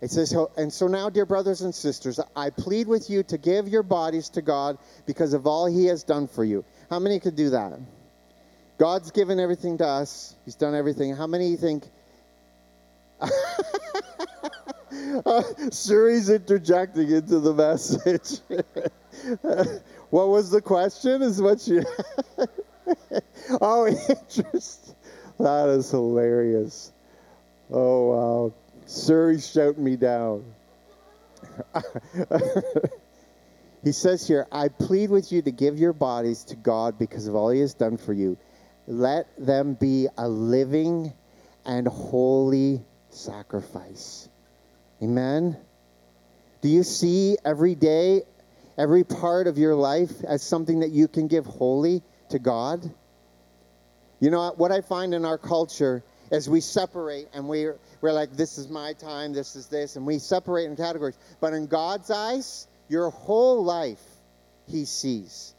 It 0.00 0.10
says, 0.10 0.34
And 0.56 0.72
so 0.72 0.86
now, 0.86 1.10
dear 1.10 1.26
brothers 1.26 1.62
and 1.62 1.74
sisters, 1.74 2.20
I 2.36 2.50
plead 2.50 2.86
with 2.86 3.10
you 3.10 3.22
to 3.24 3.38
give 3.38 3.68
your 3.68 3.82
bodies 3.82 4.28
to 4.30 4.42
God 4.42 4.78
because 5.06 5.32
of 5.32 5.46
all 5.46 5.66
he 5.66 5.86
has 5.86 6.04
done 6.04 6.28
for 6.28 6.44
you. 6.44 6.64
How 6.88 6.98
many 6.98 7.18
could 7.18 7.36
do 7.36 7.50
that? 7.50 7.72
God's 8.78 9.10
given 9.10 9.40
everything 9.40 9.78
to 9.78 9.86
us. 9.86 10.36
He's 10.44 10.54
done 10.54 10.74
everything. 10.74 11.16
How 11.16 11.26
many 11.26 11.56
think? 11.56 11.84
uh, 13.20 13.28
Suri's 15.70 16.30
interjecting 16.30 17.10
into 17.10 17.40
the 17.40 17.52
message. 17.52 18.40
what 20.10 20.28
was 20.28 20.50
the 20.50 20.62
question? 20.62 21.22
Is 21.22 21.42
what 21.42 21.66
you? 21.66 21.84
oh, 23.60 23.88
interest. 23.88 24.94
That 25.38 25.68
is 25.70 25.90
hilarious. 25.90 26.92
Oh 27.70 28.08
wow, 28.08 28.52
Suri's 28.88 29.48
shouting 29.48 29.84
me 29.84 29.96
down. 29.96 30.44
He 33.82 33.92
says 33.92 34.26
here, 34.26 34.46
I 34.50 34.68
plead 34.68 35.10
with 35.10 35.30
you 35.30 35.42
to 35.42 35.50
give 35.50 35.78
your 35.78 35.92
bodies 35.92 36.44
to 36.44 36.56
God 36.56 36.98
because 36.98 37.26
of 37.26 37.34
all 37.34 37.50
he 37.50 37.60
has 37.60 37.74
done 37.74 37.96
for 37.96 38.12
you. 38.12 38.36
Let 38.86 39.26
them 39.38 39.74
be 39.74 40.08
a 40.16 40.28
living 40.28 41.12
and 41.64 41.86
holy 41.86 42.82
sacrifice. 43.10 44.28
Amen. 45.02 45.56
Do 46.60 46.68
you 46.68 46.82
see 46.82 47.36
every 47.44 47.76
day, 47.76 48.22
every 48.76 49.04
part 49.04 49.46
of 49.46 49.58
your 49.58 49.76
life 49.76 50.24
as 50.24 50.42
something 50.42 50.80
that 50.80 50.90
you 50.90 51.06
can 51.06 51.28
give 51.28 51.46
holy 51.46 52.02
to 52.30 52.38
God? 52.38 52.82
You 54.18 54.30
know 54.30 54.52
what 54.56 54.72
I 54.72 54.80
find 54.80 55.14
in 55.14 55.24
our 55.24 55.38
culture 55.38 56.02
is 56.30 56.48
we 56.48 56.60
separate 56.60 57.28
and 57.32 57.48
we're, 57.48 57.78
we're 58.00 58.12
like, 58.12 58.32
this 58.32 58.58
is 58.58 58.68
my 58.68 58.92
time, 58.92 59.32
this 59.32 59.56
is 59.56 59.66
this, 59.66 59.96
and 59.96 60.06
we 60.06 60.18
separate 60.18 60.66
in 60.66 60.76
categories. 60.76 61.18
But 61.40 61.54
in 61.54 61.66
God's 61.66 62.10
eyes, 62.10 62.66
your 62.88 63.10
whole 63.10 63.64
life, 63.64 64.02
He 64.66 64.84
sees. 64.84 65.54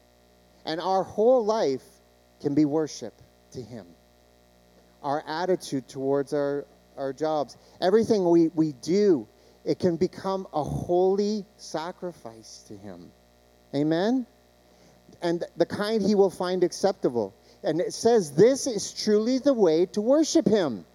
And 0.65 0.79
our 0.79 1.03
whole 1.03 1.45
life 1.45 1.84
can 2.41 2.55
be 2.55 2.65
worship 2.65 3.13
to 3.51 3.62
Him. 3.62 3.86
Our 5.01 5.23
attitude 5.25 5.88
towards 5.88 6.34
our, 6.34 6.65
our 6.97 7.13
jobs, 7.13 7.58
everything 7.82 8.29
we, 8.29 8.49
we 8.49 8.73
do, 8.73 9.27
it 9.65 9.79
can 9.79 9.97
become 9.97 10.47
a 10.53 10.63
holy 10.63 11.45
sacrifice 11.58 12.63
to 12.67 12.75
Him. 12.75 13.12
Amen? 13.73 14.25
And 15.21 15.43
the 15.58 15.65
kind 15.65 16.01
He 16.01 16.15
will 16.15 16.29
find 16.29 16.63
acceptable. 16.63 17.34
And 17.63 17.81
it 17.81 17.93
says 17.93 18.31
this 18.31 18.67
is 18.67 18.93
truly 18.93 19.39
the 19.39 19.53
way 19.53 19.85
to 19.87 20.01
worship 20.01 20.47
Him 20.47 20.85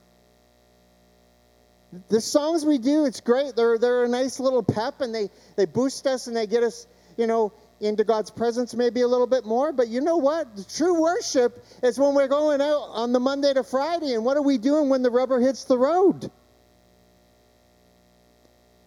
the 2.08 2.20
songs 2.20 2.64
we 2.64 2.78
do, 2.78 3.04
it's 3.04 3.20
great. 3.20 3.56
They're, 3.56 3.78
they're 3.78 4.04
a 4.04 4.08
nice 4.08 4.40
little 4.40 4.62
pep 4.62 5.00
and 5.00 5.14
they, 5.14 5.30
they 5.56 5.64
boost 5.64 6.06
us 6.06 6.26
and 6.26 6.36
they 6.36 6.46
get 6.46 6.62
us, 6.62 6.86
you 7.16 7.26
know, 7.26 7.52
into 7.80 8.04
God's 8.04 8.30
presence 8.30 8.74
maybe 8.74 9.02
a 9.02 9.08
little 9.08 9.26
bit 9.26 9.44
more. 9.44 9.72
But 9.72 9.88
you 9.88 10.00
know 10.00 10.16
what? 10.16 10.56
The 10.56 10.64
true 10.64 11.00
worship 11.00 11.64
is 11.82 11.98
when 11.98 12.14
we're 12.14 12.28
going 12.28 12.60
out 12.60 12.88
on 12.90 13.12
the 13.12 13.20
Monday 13.20 13.52
to 13.52 13.62
Friday. 13.62 14.14
And 14.14 14.24
what 14.24 14.36
are 14.36 14.42
we 14.42 14.58
doing 14.58 14.88
when 14.88 15.02
the 15.02 15.10
rubber 15.10 15.40
hits 15.40 15.64
the 15.64 15.78
road? 15.78 16.30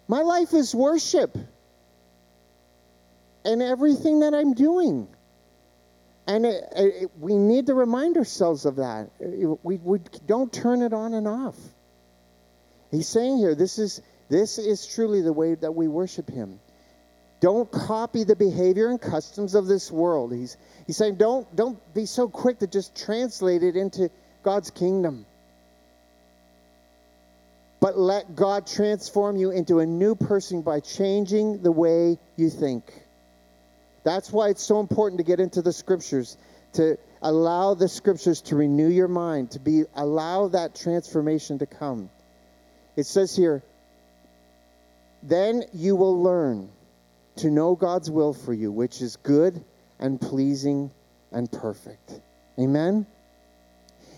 My 0.06 0.20
life 0.22 0.54
is 0.54 0.74
worship 0.74 1.36
and 3.44 3.62
everything 3.62 4.20
that 4.20 4.34
I'm 4.34 4.54
doing. 4.54 5.08
And 6.28 6.44
it, 6.44 6.64
it, 6.76 7.10
we 7.18 7.38
need 7.38 7.66
to 7.66 7.74
remind 7.74 8.18
ourselves 8.18 8.66
of 8.66 8.76
that. 8.76 9.08
We, 9.62 9.78
we 9.78 9.98
don't 10.26 10.52
turn 10.52 10.82
it 10.82 10.92
on 10.92 11.14
and 11.14 11.26
off. 11.26 11.56
He's 12.90 13.08
saying 13.08 13.38
here, 13.38 13.54
this 13.54 13.78
is 13.78 14.02
this 14.28 14.58
is 14.58 14.86
truly 14.86 15.22
the 15.22 15.32
way 15.32 15.54
that 15.54 15.74
we 15.74 15.88
worship 15.88 16.28
him. 16.28 16.60
Don't 17.40 17.70
copy 17.70 18.24
the 18.24 18.36
behavior 18.36 18.90
and 18.90 19.00
customs 19.00 19.54
of 19.54 19.66
this 19.66 19.90
world. 19.90 20.34
He's 20.34 20.58
he's 20.86 20.98
saying 20.98 21.14
don't 21.14 21.54
don't 21.56 21.78
be 21.94 22.04
so 22.04 22.28
quick 22.28 22.58
to 22.58 22.66
just 22.66 22.94
translate 22.94 23.62
it 23.62 23.74
into 23.74 24.10
God's 24.42 24.70
kingdom. 24.70 25.24
But 27.80 27.96
let 27.98 28.36
God 28.36 28.66
transform 28.66 29.36
you 29.36 29.50
into 29.50 29.78
a 29.78 29.86
new 29.86 30.14
person 30.14 30.60
by 30.60 30.80
changing 30.80 31.62
the 31.62 31.72
way 31.72 32.18
you 32.36 32.50
think. 32.50 32.84
That's 34.08 34.32
why 34.32 34.48
it's 34.48 34.62
so 34.62 34.80
important 34.80 35.18
to 35.18 35.22
get 35.22 35.38
into 35.38 35.60
the 35.60 35.70
scriptures, 35.70 36.38
to 36.72 36.96
allow 37.20 37.74
the 37.74 37.88
scriptures 37.88 38.40
to 38.48 38.56
renew 38.56 38.88
your 38.88 39.06
mind, 39.06 39.50
to 39.50 39.60
be 39.60 39.84
allow 39.94 40.48
that 40.48 40.74
transformation 40.74 41.58
to 41.58 41.66
come. 41.66 42.08
It 42.96 43.04
says 43.04 43.36
here, 43.36 43.62
then 45.22 45.62
you 45.74 45.94
will 45.94 46.22
learn 46.22 46.70
to 47.36 47.50
know 47.50 47.74
God's 47.74 48.10
will 48.10 48.32
for 48.32 48.54
you, 48.54 48.72
which 48.72 49.02
is 49.02 49.16
good 49.16 49.62
and 49.98 50.18
pleasing 50.18 50.90
and 51.30 51.52
perfect. 51.52 52.18
Amen? 52.58 53.06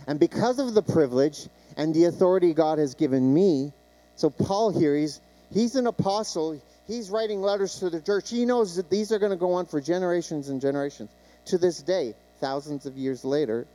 And 0.06 0.20
because 0.20 0.60
of 0.60 0.72
the 0.72 0.82
privilege 0.82 1.48
and 1.76 1.92
the 1.92 2.04
authority 2.04 2.54
God 2.54 2.78
has 2.78 2.94
given 2.94 3.34
me, 3.34 3.72
so 4.14 4.30
Paul 4.30 4.70
here, 4.70 4.96
he's, 4.96 5.20
he's 5.52 5.74
an 5.74 5.88
apostle. 5.88 6.62
He's 6.90 7.08
writing 7.08 7.40
letters 7.40 7.78
to 7.78 7.88
the 7.88 8.00
church. 8.00 8.30
He 8.30 8.44
knows 8.44 8.74
that 8.74 8.90
these 8.90 9.12
are 9.12 9.20
going 9.20 9.30
to 9.30 9.36
go 9.36 9.52
on 9.52 9.66
for 9.66 9.80
generations 9.80 10.48
and 10.48 10.60
generations. 10.60 11.08
To 11.46 11.56
this 11.56 11.80
day, 11.80 12.14
thousands 12.40 12.84
of 12.84 12.96
years 12.96 13.24
later, 13.24 13.68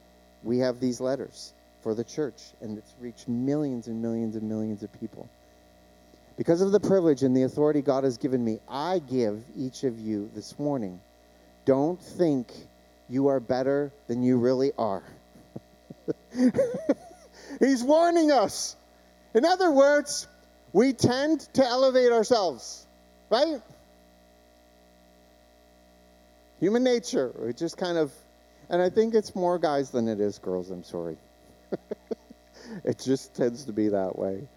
we 0.44 0.60
have 0.60 0.82
these 0.82 1.00
letters 1.00 1.54
for 1.82 1.96
the 1.96 2.04
church, 2.04 2.44
and 2.60 2.78
it's 2.78 2.94
reached 3.00 3.30
millions 3.30 3.88
and 3.88 4.02
millions 4.02 4.36
and 4.36 4.50
millions 4.50 4.84
of 4.84 4.92
people. 5.00 5.30
Because 6.36 6.60
of 6.60 6.74
the 6.74 6.80
privilege 6.82 7.24
and 7.24 7.38
the 7.38 7.44
authority 7.44 7.82
God 7.82 8.04
has 8.04 8.18
given 8.18 8.44
me, 8.44 8.60
I 8.68 9.00
give 9.00 9.42
each 9.58 9.86
of 9.86 9.98
you 9.98 10.30
this 10.36 10.60
morning. 10.60 11.00
Don't 11.64 12.02
think 12.02 12.52
you 13.08 13.28
are 13.28 13.40
better 13.40 13.94
than 14.08 14.24
you 14.24 14.38
really 14.40 14.74
are. 14.78 15.04
He's 17.62 17.82
warning 17.82 18.34
us. 18.34 18.76
In 19.34 19.46
other 19.46 19.72
words, 19.72 20.28
we 20.74 20.92
tend 20.92 21.40
to 21.54 21.66
elevate 21.66 22.12
ourselves, 22.12 22.85
right? 23.30 23.62
Human 26.60 26.84
nature, 26.84 27.32
we 27.38 27.54
just 27.54 27.78
kind 27.78 27.98
of, 27.98 28.12
and 28.70 28.82
I 28.82 28.90
think 28.90 29.14
it's 29.14 29.36
more 29.36 29.60
guys 29.60 29.92
than 29.92 30.08
it 30.08 30.20
is 30.20 30.40
girls, 30.40 30.72
I'm 30.72 30.84
sorry. 30.84 31.18
it 32.84 33.00
just 33.00 33.36
tends 33.36 33.66
to 33.66 33.74
be 33.74 33.90
that 33.90 34.18
way. 34.18 34.48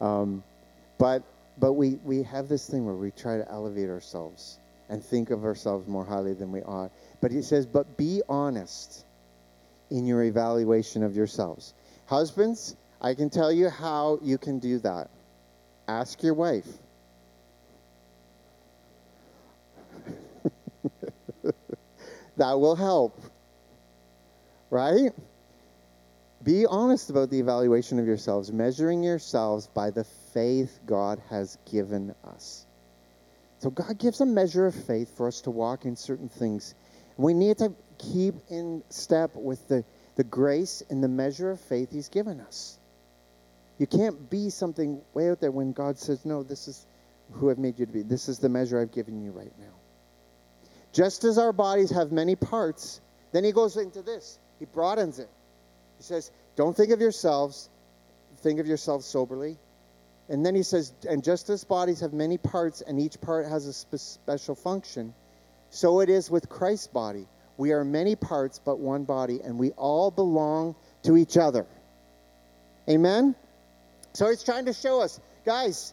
Um, 0.00 0.42
but 0.98 1.22
but 1.58 1.74
we, 1.74 1.98
we 2.04 2.22
have 2.24 2.48
this 2.48 2.68
thing 2.68 2.84
where 2.84 2.94
we 2.94 3.10
try 3.10 3.36
to 3.36 3.48
elevate 3.50 3.88
ourselves 3.88 4.58
and 4.88 5.02
think 5.02 5.30
of 5.30 5.44
ourselves 5.44 5.86
more 5.86 6.04
highly 6.04 6.34
than 6.34 6.50
we 6.50 6.62
ought. 6.62 6.90
But 7.20 7.30
he 7.30 7.42
says, 7.42 7.66
but 7.66 7.96
be 7.96 8.22
honest 8.28 9.04
in 9.90 10.06
your 10.06 10.24
evaluation 10.24 11.02
of 11.02 11.14
yourselves. 11.14 11.74
Husbands, 12.06 12.76
I 13.00 13.14
can 13.14 13.30
tell 13.30 13.52
you 13.52 13.68
how 13.68 14.18
you 14.22 14.36
can 14.36 14.58
do 14.58 14.78
that. 14.80 15.10
Ask 15.86 16.22
your 16.22 16.34
wife. 16.34 16.66
That 22.36 22.60
will 22.60 22.76
help. 22.76 23.20
Right? 24.70 25.12
Be 26.42 26.66
honest 26.66 27.08
about 27.08 27.30
the 27.30 27.38
evaluation 27.38 27.98
of 27.98 28.06
yourselves, 28.06 28.52
measuring 28.52 29.02
yourselves 29.02 29.66
by 29.66 29.90
the 29.90 30.04
faith 30.04 30.78
God 30.84 31.22
has 31.30 31.56
given 31.70 32.14
us. 32.24 32.66
So, 33.60 33.70
God 33.70 33.96
gives 33.96 34.20
a 34.20 34.26
measure 34.26 34.66
of 34.66 34.74
faith 34.74 35.16
for 35.16 35.26
us 35.26 35.40
to 35.42 35.50
walk 35.50 35.86
in 35.86 35.96
certain 35.96 36.28
things. 36.28 36.74
We 37.16 37.32
need 37.32 37.58
to 37.58 37.72
keep 37.96 38.34
in 38.50 38.82
step 38.90 39.34
with 39.34 39.66
the, 39.68 39.84
the 40.16 40.24
grace 40.24 40.82
and 40.90 41.02
the 41.02 41.08
measure 41.08 41.50
of 41.50 41.60
faith 41.60 41.90
He's 41.90 42.08
given 42.08 42.40
us. 42.40 42.78
You 43.78 43.86
can't 43.86 44.28
be 44.28 44.50
something 44.50 45.00
way 45.14 45.30
out 45.30 45.40
there 45.40 45.50
when 45.50 45.72
God 45.72 45.98
says, 45.98 46.26
No, 46.26 46.42
this 46.42 46.68
is 46.68 46.84
who 47.32 47.50
I've 47.50 47.58
made 47.58 47.78
you 47.78 47.86
to 47.86 47.92
be. 47.92 48.02
This 48.02 48.28
is 48.28 48.38
the 48.38 48.48
measure 48.48 48.78
I've 48.80 48.92
given 48.92 49.22
you 49.22 49.30
right 49.30 49.52
now. 49.58 49.72
Just 50.94 51.24
as 51.24 51.36
our 51.36 51.52
bodies 51.52 51.90
have 51.90 52.10
many 52.10 52.36
parts, 52.36 53.02
then 53.32 53.44
He 53.44 53.52
goes 53.52 53.76
into 53.76 54.00
this, 54.00 54.38
He 54.58 54.64
broadens 54.64 55.18
it. 55.18 55.28
He 55.98 56.04
says, 56.04 56.30
Don't 56.56 56.74
think 56.74 56.90
of 56.90 57.00
yourselves, 57.00 57.68
think 58.38 58.60
of 58.60 58.66
yourselves 58.66 59.04
soberly. 59.04 59.58
And 60.28 60.44
then 60.44 60.54
he 60.54 60.62
says, 60.62 60.92
And 61.08 61.22
just 61.22 61.50
as 61.50 61.64
bodies 61.64 62.00
have 62.00 62.12
many 62.12 62.38
parts 62.38 62.80
and 62.80 62.98
each 62.98 63.20
part 63.20 63.46
has 63.46 63.66
a 63.66 63.72
spe- 63.72 63.96
special 63.96 64.54
function, 64.54 65.14
so 65.70 66.00
it 66.00 66.08
is 66.08 66.30
with 66.30 66.48
Christ's 66.48 66.86
body. 66.86 67.26
We 67.56 67.72
are 67.72 67.84
many 67.84 68.16
parts, 68.16 68.60
but 68.64 68.78
one 68.78 69.04
body, 69.04 69.40
and 69.42 69.58
we 69.58 69.70
all 69.72 70.10
belong 70.10 70.76
to 71.02 71.16
each 71.16 71.36
other. 71.36 71.66
Amen? 72.88 73.34
So 74.14 74.28
he's 74.28 74.42
trying 74.42 74.66
to 74.66 74.72
show 74.72 75.00
us, 75.02 75.20
guys, 75.44 75.92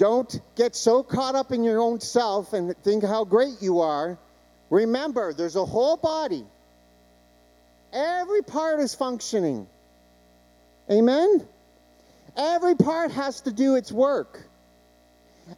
don't 0.00 0.40
get 0.56 0.74
so 0.74 1.02
caught 1.02 1.34
up 1.34 1.52
in 1.52 1.62
your 1.62 1.78
own 1.78 2.00
self 2.00 2.54
and 2.54 2.74
think 2.78 3.04
how 3.04 3.24
great 3.24 3.60
you 3.60 3.80
are. 3.80 4.18
Remember, 4.70 5.34
there's 5.34 5.56
a 5.56 5.64
whole 5.64 5.96
body 5.96 6.44
Every 7.92 8.42
part 8.42 8.80
is 8.80 8.94
functioning. 8.94 9.66
Amen? 10.90 11.46
Every 12.36 12.74
part 12.76 13.10
has 13.12 13.40
to 13.42 13.52
do 13.52 13.76
its 13.76 13.90
work. 13.90 14.40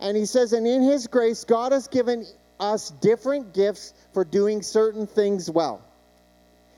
And 0.00 0.16
he 0.16 0.24
says, 0.24 0.52
and 0.52 0.66
in 0.66 0.82
his 0.82 1.06
grace, 1.06 1.44
God 1.44 1.72
has 1.72 1.88
given 1.88 2.24
us 2.58 2.90
different 2.90 3.52
gifts 3.52 3.92
for 4.14 4.24
doing 4.24 4.62
certain 4.62 5.06
things 5.06 5.50
well. 5.50 5.82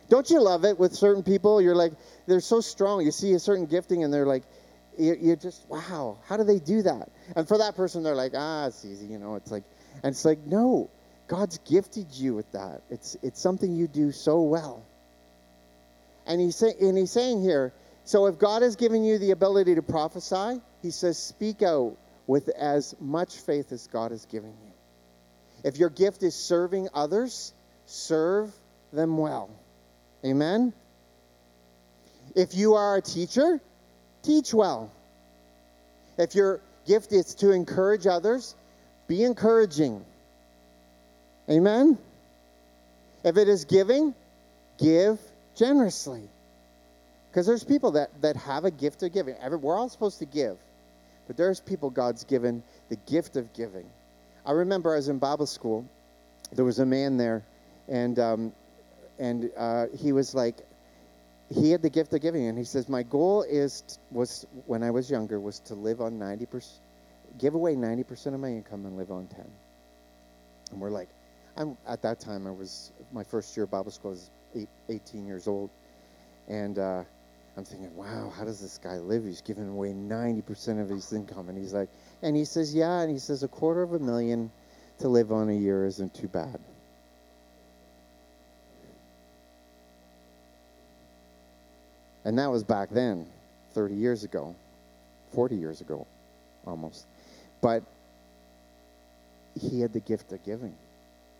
Don't 0.08 0.28
you 0.28 0.40
love 0.40 0.64
it 0.64 0.78
with 0.78 0.94
certain 0.94 1.22
people? 1.22 1.60
You're 1.60 1.76
like, 1.76 1.92
they're 2.26 2.40
so 2.40 2.60
strong. 2.60 3.04
You 3.04 3.12
see 3.12 3.32
a 3.34 3.38
certain 3.38 3.66
gifting, 3.66 4.02
and 4.02 4.12
they're 4.12 4.26
like, 4.26 4.42
you're 4.98 5.36
just, 5.36 5.68
wow, 5.68 6.18
how 6.26 6.36
do 6.36 6.44
they 6.44 6.58
do 6.58 6.82
that? 6.82 7.10
And 7.36 7.46
for 7.46 7.58
that 7.58 7.76
person, 7.76 8.02
they're 8.02 8.14
like, 8.14 8.32
ah, 8.36 8.66
it's 8.66 8.84
easy, 8.84 9.06
you 9.06 9.18
know, 9.18 9.36
it's 9.36 9.50
like, 9.50 9.64
and 10.02 10.12
it's 10.12 10.24
like, 10.24 10.46
no, 10.46 10.90
God's 11.28 11.58
gifted 11.58 12.12
you 12.12 12.34
with 12.34 12.50
that. 12.52 12.82
It's, 12.90 13.16
it's 13.22 13.40
something 13.40 13.74
you 13.74 13.88
do 13.88 14.12
so 14.12 14.42
well. 14.42 14.84
And 16.26 16.40
he's, 16.40 16.56
say, 16.56 16.74
and 16.80 16.96
he's 16.96 17.10
saying 17.10 17.42
here, 17.42 17.72
so 18.04 18.26
if 18.26 18.38
God 18.38 18.62
has 18.62 18.76
given 18.76 19.04
you 19.04 19.18
the 19.18 19.30
ability 19.30 19.74
to 19.76 19.82
prophesy, 19.82 20.60
he 20.82 20.90
says, 20.90 21.18
speak 21.18 21.62
out 21.62 21.96
with 22.26 22.48
as 22.50 22.94
much 23.00 23.36
faith 23.36 23.72
as 23.72 23.86
God 23.86 24.10
has 24.10 24.26
given 24.26 24.50
you. 24.50 24.72
If 25.64 25.78
your 25.78 25.90
gift 25.90 26.22
is 26.22 26.34
serving 26.34 26.88
others, 26.92 27.54
serve 27.86 28.52
them 28.92 29.16
well. 29.16 29.50
Amen? 30.24 30.74
If 32.34 32.54
you 32.54 32.74
are 32.74 32.96
a 32.96 33.02
teacher, 33.02 33.60
teach 34.24 34.52
well. 34.52 34.90
If 36.18 36.34
your 36.34 36.60
gift 36.86 37.12
is 37.12 37.34
to 37.36 37.52
encourage 37.52 38.06
others, 38.06 38.54
be 39.06 39.22
encouraging. 39.24 40.04
Amen? 41.48 41.98
If 43.24 43.36
it 43.36 43.48
is 43.48 43.64
giving, 43.64 44.14
give 44.78 45.18
generously. 45.56 46.22
Because 47.30 47.46
there's 47.46 47.64
people 47.64 47.92
that, 47.92 48.10
that 48.22 48.36
have 48.36 48.64
a 48.64 48.70
gift 48.70 49.02
of 49.02 49.12
giving. 49.12 49.34
We're 49.60 49.76
all 49.76 49.88
supposed 49.88 50.18
to 50.20 50.26
give. 50.26 50.56
But 51.26 51.36
there's 51.36 51.60
people 51.60 51.90
God's 51.90 52.24
given 52.24 52.62
the 52.90 52.96
gift 53.10 53.36
of 53.36 53.52
giving. 53.54 53.86
I 54.46 54.52
remember 54.52 54.92
I 54.92 54.96
was 54.96 55.08
in 55.08 55.18
Bible 55.18 55.46
school, 55.46 55.84
there 56.52 56.64
was 56.64 56.78
a 56.78 56.86
man 56.86 57.16
there, 57.16 57.42
and, 57.88 58.18
um, 58.18 58.52
and 59.18 59.50
uh, 59.56 59.86
he 59.96 60.12
was 60.12 60.34
like, 60.34 60.56
he 61.54 61.70
had 61.70 61.82
the 61.82 61.90
gift 61.90 62.12
of 62.12 62.20
giving, 62.20 62.46
and 62.46 62.58
he 62.58 62.64
says, 62.64 62.88
My 62.88 63.02
goal 63.02 63.44
is, 63.48 63.98
was 64.10 64.46
when 64.66 64.82
I 64.82 64.90
was 64.90 65.10
younger, 65.10 65.38
was 65.38 65.60
to 65.60 65.74
live 65.74 66.00
on 66.00 66.18
90%, 66.18 66.66
give 67.38 67.54
away 67.54 67.74
90% 67.74 68.34
of 68.34 68.40
my 68.40 68.48
income 68.48 68.86
and 68.86 68.96
live 68.96 69.12
on 69.12 69.28
10. 69.28 69.44
And 70.72 70.80
we're 70.80 70.90
like, 70.90 71.08
I'm, 71.56 71.76
at 71.86 72.02
that 72.02 72.18
time, 72.18 72.46
I 72.46 72.50
was, 72.50 72.90
my 73.12 73.22
first 73.22 73.56
year 73.56 73.64
of 73.64 73.70
Bible 73.70 73.92
school 73.92 74.10
was 74.10 74.30
eight, 74.56 74.68
18 74.88 75.26
years 75.26 75.46
old. 75.46 75.70
And 76.48 76.78
uh, 76.78 77.04
I'm 77.56 77.64
thinking, 77.64 77.94
wow, 77.94 78.32
how 78.36 78.44
does 78.44 78.60
this 78.60 78.78
guy 78.78 78.96
live? 78.96 79.24
He's 79.24 79.40
giving 79.40 79.68
away 79.68 79.92
90% 79.92 80.82
of 80.82 80.88
his 80.88 81.12
income. 81.12 81.48
And 81.48 81.56
he's 81.56 81.72
like, 81.72 81.88
and 82.22 82.34
he 82.34 82.44
says, 82.44 82.74
yeah. 82.74 83.00
And 83.00 83.10
he 83.10 83.18
says, 83.18 83.44
a 83.44 83.48
quarter 83.48 83.82
of 83.82 83.92
a 83.92 84.00
million 84.00 84.50
to 84.98 85.08
live 85.08 85.30
on 85.30 85.48
a 85.48 85.54
year 85.54 85.86
isn't 85.86 86.14
too 86.14 86.28
bad. 86.28 86.58
And 92.24 92.38
that 92.38 92.50
was 92.50 92.64
back 92.64 92.90
then, 92.90 93.26
30 93.72 93.94
years 93.94 94.24
ago, 94.24 94.54
40 95.32 95.56
years 95.56 95.80
ago, 95.80 96.06
almost. 96.66 97.06
But 97.60 97.82
he 99.60 99.80
had 99.80 99.92
the 99.92 100.00
gift 100.00 100.32
of 100.32 100.42
giving. 100.44 100.74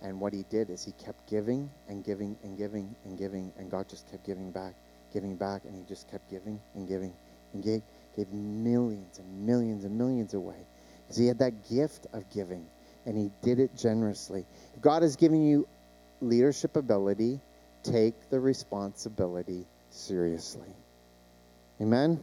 And 0.02 0.20
what 0.20 0.34
he 0.34 0.44
did 0.50 0.68
is 0.68 0.84
he 0.84 0.92
kept 1.02 1.30
giving 1.30 1.70
and 1.88 2.04
giving 2.04 2.36
and 2.42 2.58
giving 2.58 2.94
and 3.04 3.18
giving, 3.18 3.50
and 3.58 3.70
God 3.70 3.88
just 3.88 4.10
kept 4.10 4.26
giving 4.26 4.50
back, 4.50 4.74
giving 5.14 5.36
back, 5.36 5.62
and 5.64 5.74
he 5.74 5.82
just 5.88 6.10
kept 6.10 6.30
giving 6.30 6.60
and 6.74 6.86
giving 6.86 7.12
and 7.54 7.64
gave, 7.64 7.80
gave 8.14 8.30
millions 8.32 9.18
and 9.18 9.46
millions 9.46 9.84
and 9.84 9.96
millions 9.96 10.34
away. 10.34 10.58
Because 11.02 11.16
he 11.16 11.26
had 11.26 11.38
that 11.38 11.68
gift 11.70 12.06
of 12.12 12.28
giving, 12.30 12.66
and 13.06 13.16
he 13.16 13.30
did 13.42 13.58
it 13.58 13.74
generously. 13.76 14.44
God 14.82 15.02
has 15.02 15.16
given 15.16 15.46
you 15.46 15.66
leadership 16.20 16.76
ability, 16.76 17.40
take 17.82 18.14
the 18.28 18.40
responsibility 18.40 19.64
seriously. 19.94 20.68
Amen? 21.80 22.22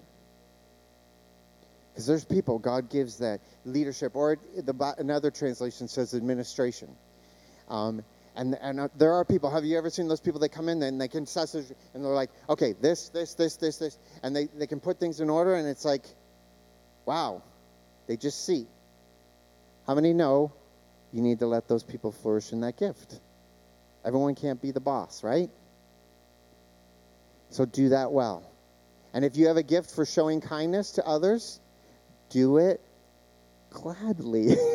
Because 1.92 2.08
there's 2.08 2.26
people, 2.26 2.60
God 2.60 2.90
gives 2.90 3.18
that 3.18 3.42
leadership, 3.66 4.16
or 4.16 4.38
the, 4.56 4.96
another 4.98 5.32
translation 5.32 5.88
says 5.88 6.14
administration 6.14 6.90
Um, 7.68 8.04
and 8.36 8.56
and 8.62 8.80
uh, 8.80 8.88
there 8.98 9.14
are 9.14 9.26
people. 9.26 9.50
Have 9.50 9.66
you 9.66 9.78
ever 9.78 9.90
seen 9.90 10.08
those 10.08 10.22
people? 10.22 10.40
They 10.40 10.50
come 10.50 10.70
in 10.70 10.82
and 10.84 11.00
they 11.00 11.08
can 11.08 11.26
suss 11.26 11.54
and 11.56 11.66
they're 11.94 12.14
like, 12.14 12.30
okay, 12.48 12.74
this, 12.74 13.10
this, 13.10 13.34
this, 13.34 13.58
this, 13.58 13.78
this, 13.78 13.98
and 14.24 14.36
they 14.36 14.48
they 14.58 14.68
can 14.68 14.80
put 14.80 15.00
things 15.00 15.20
in 15.20 15.30
order, 15.30 15.56
and 15.56 15.68
it's 15.68 15.84
like, 15.86 16.04
wow, 17.06 17.42
they 18.08 18.18
just 18.18 18.46
see. 18.46 18.68
How 19.88 19.96
many 19.96 20.14
know 20.14 20.54
you 21.12 21.22
need 21.22 21.40
to 21.40 21.48
let 21.48 21.68
those 21.68 21.84
people 21.84 22.12
flourish 22.12 22.54
in 22.54 22.62
that 22.62 22.78
gift? 22.78 23.20
Everyone 24.06 24.36
can't 24.36 24.62
be 24.62 24.72
the 24.72 24.80
boss, 24.80 25.24
right? 25.24 25.50
So 27.52 27.66
do 27.66 27.90
that 27.90 28.12
well. 28.12 28.50
And 29.14 29.26
if 29.26 29.36
you 29.36 29.48
have 29.48 29.58
a 29.58 29.64
gift 29.64 29.92
for 29.92 30.06
showing 30.06 30.40
kindness 30.40 30.92
to 30.94 31.06
others, 31.06 31.60
do 32.30 32.58
it 32.58 32.82
gladly. 33.70 34.56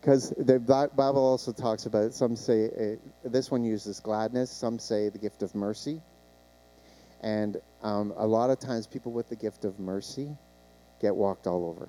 Because 0.00 0.34
the 0.36 0.58
Bible 0.58 1.24
also 1.24 1.50
talks 1.50 1.86
about 1.86 2.04
it. 2.04 2.12
Some 2.12 2.36
say 2.36 2.98
uh, 3.24 3.30
this 3.30 3.50
one 3.50 3.64
uses 3.64 4.00
gladness, 4.00 4.50
some 4.50 4.78
say 4.78 5.08
the 5.08 5.16
gift 5.16 5.42
of 5.42 5.54
mercy. 5.54 6.02
And 7.22 7.56
um, 7.82 8.12
a 8.18 8.26
lot 8.26 8.50
of 8.50 8.60
times, 8.60 8.86
people 8.86 9.12
with 9.12 9.30
the 9.30 9.36
gift 9.36 9.64
of 9.64 9.80
mercy 9.80 10.36
get 11.00 11.16
walked 11.16 11.46
all 11.46 11.64
over. 11.70 11.88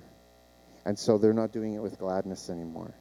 And 0.86 0.98
so 0.98 1.18
they're 1.18 1.34
not 1.34 1.52
doing 1.52 1.74
it 1.74 1.80
with 1.80 1.98
gladness 1.98 2.48
anymore. 2.48 2.94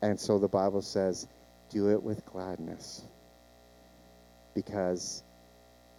And 0.00 0.18
so 0.18 0.38
the 0.38 0.48
Bible 0.48 0.80
says, 0.80 1.28
do 1.68 1.90
it 1.90 2.02
with 2.02 2.24
gladness 2.24 3.02
because 4.54 5.22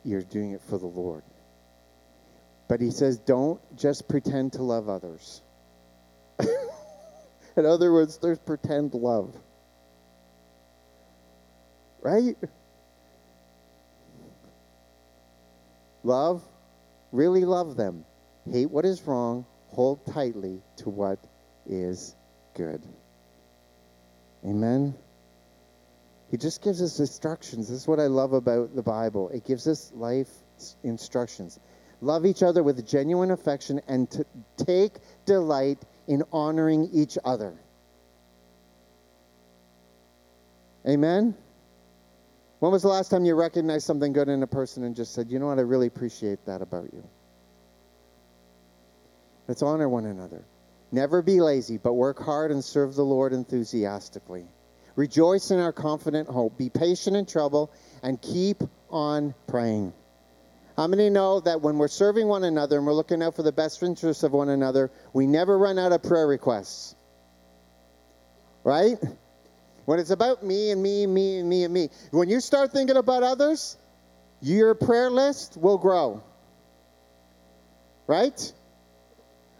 you're 0.03 0.21
doing 0.21 0.51
it 0.51 0.61
for 0.61 0.77
the 0.77 0.87
Lord. 0.87 1.23
But 2.67 2.81
he 2.81 2.91
says, 2.91 3.17
don't 3.17 3.59
just 3.75 4.07
pretend 4.07 4.53
to 4.53 4.63
love 4.63 4.89
others. 4.89 5.41
In 7.57 7.65
other 7.65 7.91
words, 7.91 8.17
there's 8.19 8.39
pretend 8.39 8.93
love. 8.93 9.35
Right? 12.01 12.37
Love, 16.03 16.43
really 17.11 17.43
love 17.43 17.75
them. 17.75 18.05
Hate 18.49 18.71
what 18.71 18.85
is 18.85 19.01
wrong, 19.05 19.45
hold 19.69 20.05
tightly 20.05 20.61
to 20.77 20.89
what 20.89 21.19
is 21.65 22.15
good. 22.55 22.81
Amen. 24.45 24.95
He 26.31 26.37
just 26.37 26.61
gives 26.61 26.81
us 26.81 26.99
instructions. 26.99 27.69
This 27.69 27.81
is 27.81 27.87
what 27.87 27.99
I 27.99 28.05
love 28.05 28.33
about 28.33 28.75
the 28.75 28.83
Bible. 28.83 29.29
It 29.29 29.45
gives 29.45 29.67
us 29.67 29.91
life 29.95 30.29
instructions. 30.83 31.59
Love 32.01 32.25
each 32.25 32.43
other 32.43 32.63
with 32.63 32.87
genuine 32.87 33.31
affection 33.31 33.81
and 33.87 34.25
take 34.57 34.93
delight 35.25 35.79
in 36.07 36.23
honoring 36.31 36.89
each 36.93 37.17
other. 37.25 37.53
Amen? 40.87 41.35
When 42.59 42.71
was 42.71 42.83
the 42.83 42.89
last 42.89 43.09
time 43.09 43.25
you 43.25 43.35
recognized 43.35 43.85
something 43.85 44.13
good 44.13 44.29
in 44.29 44.43
a 44.43 44.47
person 44.47 44.83
and 44.83 44.95
just 44.95 45.13
said, 45.13 45.29
you 45.29 45.39
know 45.39 45.47
what, 45.47 45.59
I 45.59 45.61
really 45.61 45.87
appreciate 45.87 46.45
that 46.45 46.61
about 46.61 46.93
you? 46.93 47.03
Let's 49.47 49.61
honor 49.61 49.89
one 49.89 50.05
another. 50.05 50.43
Never 50.91 51.21
be 51.21 51.41
lazy, 51.41 51.77
but 51.77 51.93
work 51.93 52.19
hard 52.19 52.51
and 52.51 52.63
serve 52.63 52.95
the 52.95 53.03
Lord 53.03 53.33
enthusiastically. 53.33 54.45
Rejoice 54.99 55.51
in 55.51 55.61
our 55.61 55.71
confident 55.71 56.27
hope. 56.27 56.57
Be 56.57 56.69
patient 56.69 57.15
in 57.15 57.25
trouble 57.25 57.71
and 58.03 58.21
keep 58.21 58.61
on 58.89 59.33
praying. 59.47 59.93
How 60.75 60.87
many 60.87 61.09
know 61.09 61.39
that 61.39 61.61
when 61.61 61.77
we're 61.77 61.87
serving 61.87 62.27
one 62.27 62.43
another 62.43 62.75
and 62.75 62.85
we're 62.85 62.91
looking 62.91 63.23
out 63.23 63.33
for 63.33 63.41
the 63.41 63.53
best 63.53 63.81
interests 63.81 64.23
of 64.23 64.33
one 64.33 64.49
another, 64.49 64.91
we 65.13 65.25
never 65.25 65.57
run 65.57 65.79
out 65.79 65.93
of 65.93 66.03
prayer 66.03 66.27
requests? 66.27 66.97
Right? 68.65 68.97
When 69.85 69.99
it's 69.99 70.09
about 70.09 70.43
me 70.43 70.69
and 70.71 70.83
me 70.83 71.05
and 71.05 71.13
me 71.13 71.39
and 71.39 71.47
me 71.47 71.63
and 71.63 71.73
me. 71.73 71.89
When 72.11 72.27
you 72.27 72.41
start 72.41 72.73
thinking 72.73 72.97
about 72.97 73.23
others, 73.23 73.77
your 74.41 74.75
prayer 74.75 75.09
list 75.09 75.55
will 75.55 75.77
grow. 75.77 76.21
Right? 78.05 78.53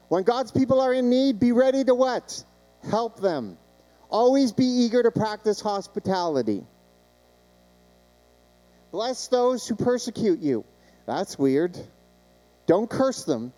When 0.09 0.23
God's 0.23 0.51
people 0.51 0.81
are 0.81 0.93
in 0.93 1.09
need, 1.09 1.39
be 1.39 1.53
ready 1.53 1.85
to 1.85 1.95
what? 1.95 2.43
Help 2.89 3.21
them. 3.21 3.57
Always 4.09 4.51
be 4.51 4.65
eager 4.65 5.03
to 5.03 5.11
practice 5.11 5.61
hospitality. 5.61 6.63
Bless 8.91 9.27
those 9.27 9.67
who 9.67 9.75
persecute 9.75 10.39
you. 10.39 10.65
That's 11.05 11.37
weird. 11.37 11.77
Don't 12.65 12.89
curse 12.89 13.23
them. 13.23 13.53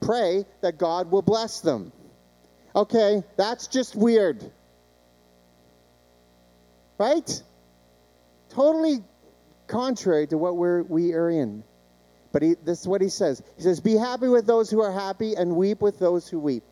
Pray 0.00 0.44
that 0.60 0.78
God 0.78 1.10
will 1.10 1.22
bless 1.22 1.60
them. 1.60 1.92
Okay, 2.74 3.22
that's 3.36 3.68
just 3.68 3.94
weird. 3.94 4.50
Right? 6.98 7.42
Totally 8.50 9.04
contrary 9.66 10.26
to 10.28 10.38
what 10.38 10.56
we're, 10.56 10.82
we 10.82 11.14
are 11.14 11.30
in. 11.30 11.62
But 12.32 12.42
he, 12.42 12.54
this 12.64 12.80
is 12.80 12.88
what 12.88 13.00
he 13.00 13.08
says. 13.08 13.42
He 13.56 13.62
says, 13.62 13.80
Be 13.80 13.94
happy 13.94 14.28
with 14.28 14.46
those 14.46 14.70
who 14.70 14.80
are 14.80 14.92
happy 14.92 15.34
and 15.34 15.54
weep 15.54 15.80
with 15.80 15.98
those 15.98 16.28
who 16.28 16.40
weep. 16.40 16.64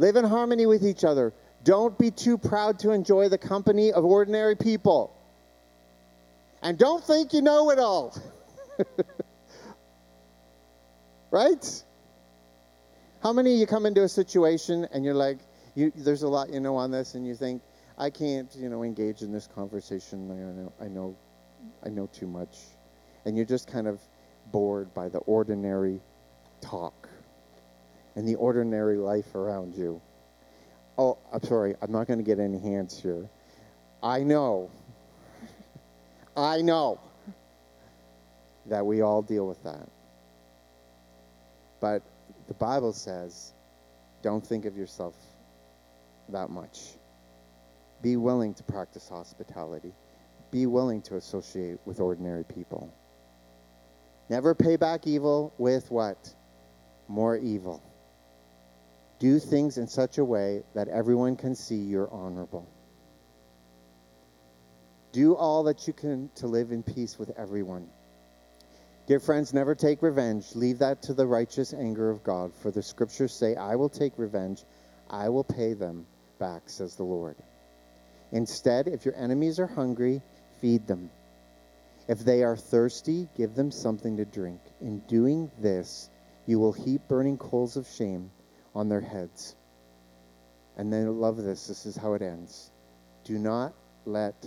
Live 0.00 0.16
in 0.16 0.24
harmony 0.24 0.64
with 0.64 0.82
each 0.82 1.04
other. 1.04 1.34
Don't 1.62 1.98
be 1.98 2.10
too 2.10 2.38
proud 2.38 2.78
to 2.78 2.92
enjoy 2.92 3.28
the 3.28 3.36
company 3.36 3.92
of 3.92 4.02
ordinary 4.02 4.56
people. 4.56 5.14
And 6.62 6.78
don't 6.78 7.04
think 7.04 7.34
you 7.34 7.42
know 7.42 7.70
it 7.70 7.78
all. 7.78 8.18
right? 11.30 11.84
How 13.22 13.34
many 13.34 13.52
of 13.52 13.60
you 13.60 13.66
come 13.66 13.84
into 13.84 14.02
a 14.02 14.08
situation 14.08 14.88
and 14.90 15.04
you're 15.04 15.12
like, 15.12 15.36
you, 15.74 15.92
there's 15.94 16.22
a 16.22 16.28
lot 16.28 16.48
you 16.48 16.60
know 16.60 16.76
on 16.76 16.90
this, 16.90 17.14
and 17.14 17.26
you 17.26 17.34
think, 17.34 17.60
I 17.98 18.08
can't, 18.08 18.50
you 18.56 18.70
know, 18.70 18.82
engage 18.82 19.20
in 19.20 19.32
this 19.32 19.48
conversation. 19.54 20.30
I 20.30 20.34
know, 20.34 20.72
I 20.80 20.88
know, 20.88 21.16
I 21.84 21.88
know 21.90 22.06
too 22.06 22.26
much, 22.26 22.56
and 23.26 23.36
you're 23.36 23.44
just 23.44 23.68
kind 23.68 23.86
of 23.86 24.00
bored 24.50 24.94
by 24.94 25.10
the 25.10 25.18
ordinary 25.18 26.00
talk 26.62 27.10
and 28.16 28.26
the 28.26 28.34
ordinary 28.36 28.96
life 28.96 29.34
around 29.34 29.74
you. 29.74 30.00
Oh, 30.98 31.18
I'm 31.32 31.42
sorry, 31.42 31.74
I'm 31.80 31.92
not 31.92 32.06
going 32.06 32.18
to 32.18 32.24
get 32.24 32.38
any 32.38 32.58
hands 32.58 33.00
here. 33.00 33.28
I 34.02 34.22
know, 34.22 34.70
I 36.36 36.60
know 36.60 37.00
that 38.66 38.84
we 38.84 39.00
all 39.00 39.22
deal 39.22 39.46
with 39.46 39.62
that. 39.64 39.88
But 41.80 42.02
the 42.48 42.54
Bible 42.54 42.92
says, 42.92 43.52
don't 44.22 44.46
think 44.46 44.64
of 44.64 44.76
yourself 44.76 45.14
that 46.28 46.50
much. 46.50 46.80
Be 48.02 48.16
willing 48.16 48.54
to 48.54 48.62
practice 48.62 49.08
hospitality. 49.08 49.92
Be 50.50 50.66
willing 50.66 51.02
to 51.02 51.16
associate 51.16 51.78
with 51.84 52.00
ordinary 52.00 52.44
people. 52.44 52.92
Never 54.28 54.54
pay 54.54 54.76
back 54.76 55.06
evil 55.06 55.52
with 55.58 55.90
what? 55.90 56.32
More 57.08 57.36
evil. 57.36 57.82
Do 59.20 59.38
things 59.38 59.76
in 59.76 59.86
such 59.86 60.16
a 60.16 60.24
way 60.24 60.62
that 60.74 60.88
everyone 60.88 61.36
can 61.36 61.54
see 61.54 61.76
you're 61.76 62.10
honorable. 62.10 62.66
Do 65.12 65.36
all 65.36 65.64
that 65.64 65.86
you 65.86 65.92
can 65.92 66.30
to 66.36 66.46
live 66.46 66.72
in 66.72 66.82
peace 66.82 67.18
with 67.18 67.30
everyone. 67.36 67.86
Dear 69.06 69.20
friends, 69.20 69.52
never 69.52 69.74
take 69.74 70.00
revenge. 70.00 70.46
Leave 70.54 70.78
that 70.78 71.02
to 71.02 71.12
the 71.12 71.26
righteous 71.26 71.74
anger 71.74 72.08
of 72.08 72.24
God. 72.24 72.54
For 72.62 72.70
the 72.70 72.82
scriptures 72.82 73.34
say, 73.34 73.56
I 73.56 73.76
will 73.76 73.90
take 73.90 74.14
revenge. 74.16 74.64
I 75.10 75.28
will 75.28 75.44
pay 75.44 75.74
them 75.74 76.06
back, 76.38 76.62
says 76.70 76.96
the 76.96 77.02
Lord. 77.02 77.36
Instead, 78.32 78.88
if 78.88 79.04
your 79.04 79.16
enemies 79.16 79.60
are 79.60 79.66
hungry, 79.66 80.22
feed 80.62 80.86
them. 80.86 81.10
If 82.08 82.20
they 82.20 82.42
are 82.42 82.56
thirsty, 82.56 83.28
give 83.36 83.54
them 83.54 83.70
something 83.70 84.16
to 84.16 84.24
drink. 84.24 84.60
In 84.80 85.00
doing 85.00 85.50
this, 85.60 86.08
you 86.46 86.58
will 86.58 86.72
heap 86.72 87.02
burning 87.06 87.36
coals 87.36 87.76
of 87.76 87.86
shame 87.86 88.30
on 88.74 88.88
their 88.88 89.00
heads. 89.00 89.56
And 90.76 90.92
then, 90.92 91.20
love 91.20 91.36
this. 91.36 91.66
This 91.66 91.86
is 91.86 91.96
how 91.96 92.14
it 92.14 92.22
ends. 92.22 92.70
Do 93.24 93.38
not 93.38 93.74
let 94.06 94.46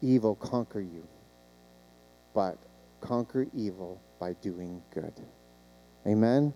evil 0.00 0.34
conquer 0.34 0.80
you, 0.80 1.06
but 2.34 2.58
conquer 3.00 3.46
evil 3.54 4.00
by 4.18 4.32
doing 4.34 4.82
good. 4.92 5.12
Amen. 6.06 6.52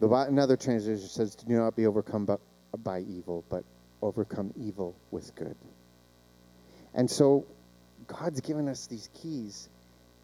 The, 0.00 0.08
another 0.08 0.56
translation 0.56 1.08
says, 1.08 1.34
Do 1.34 1.54
not 1.54 1.74
be 1.74 1.86
overcome 1.86 2.26
by, 2.26 2.36
by 2.76 3.00
evil, 3.00 3.44
but 3.48 3.64
overcome 4.02 4.52
evil 4.56 4.96
with 5.10 5.34
good. 5.34 5.56
And 6.94 7.10
so, 7.10 7.46
God's 8.06 8.40
given 8.40 8.68
us 8.68 8.86
these 8.86 9.08
keys 9.14 9.68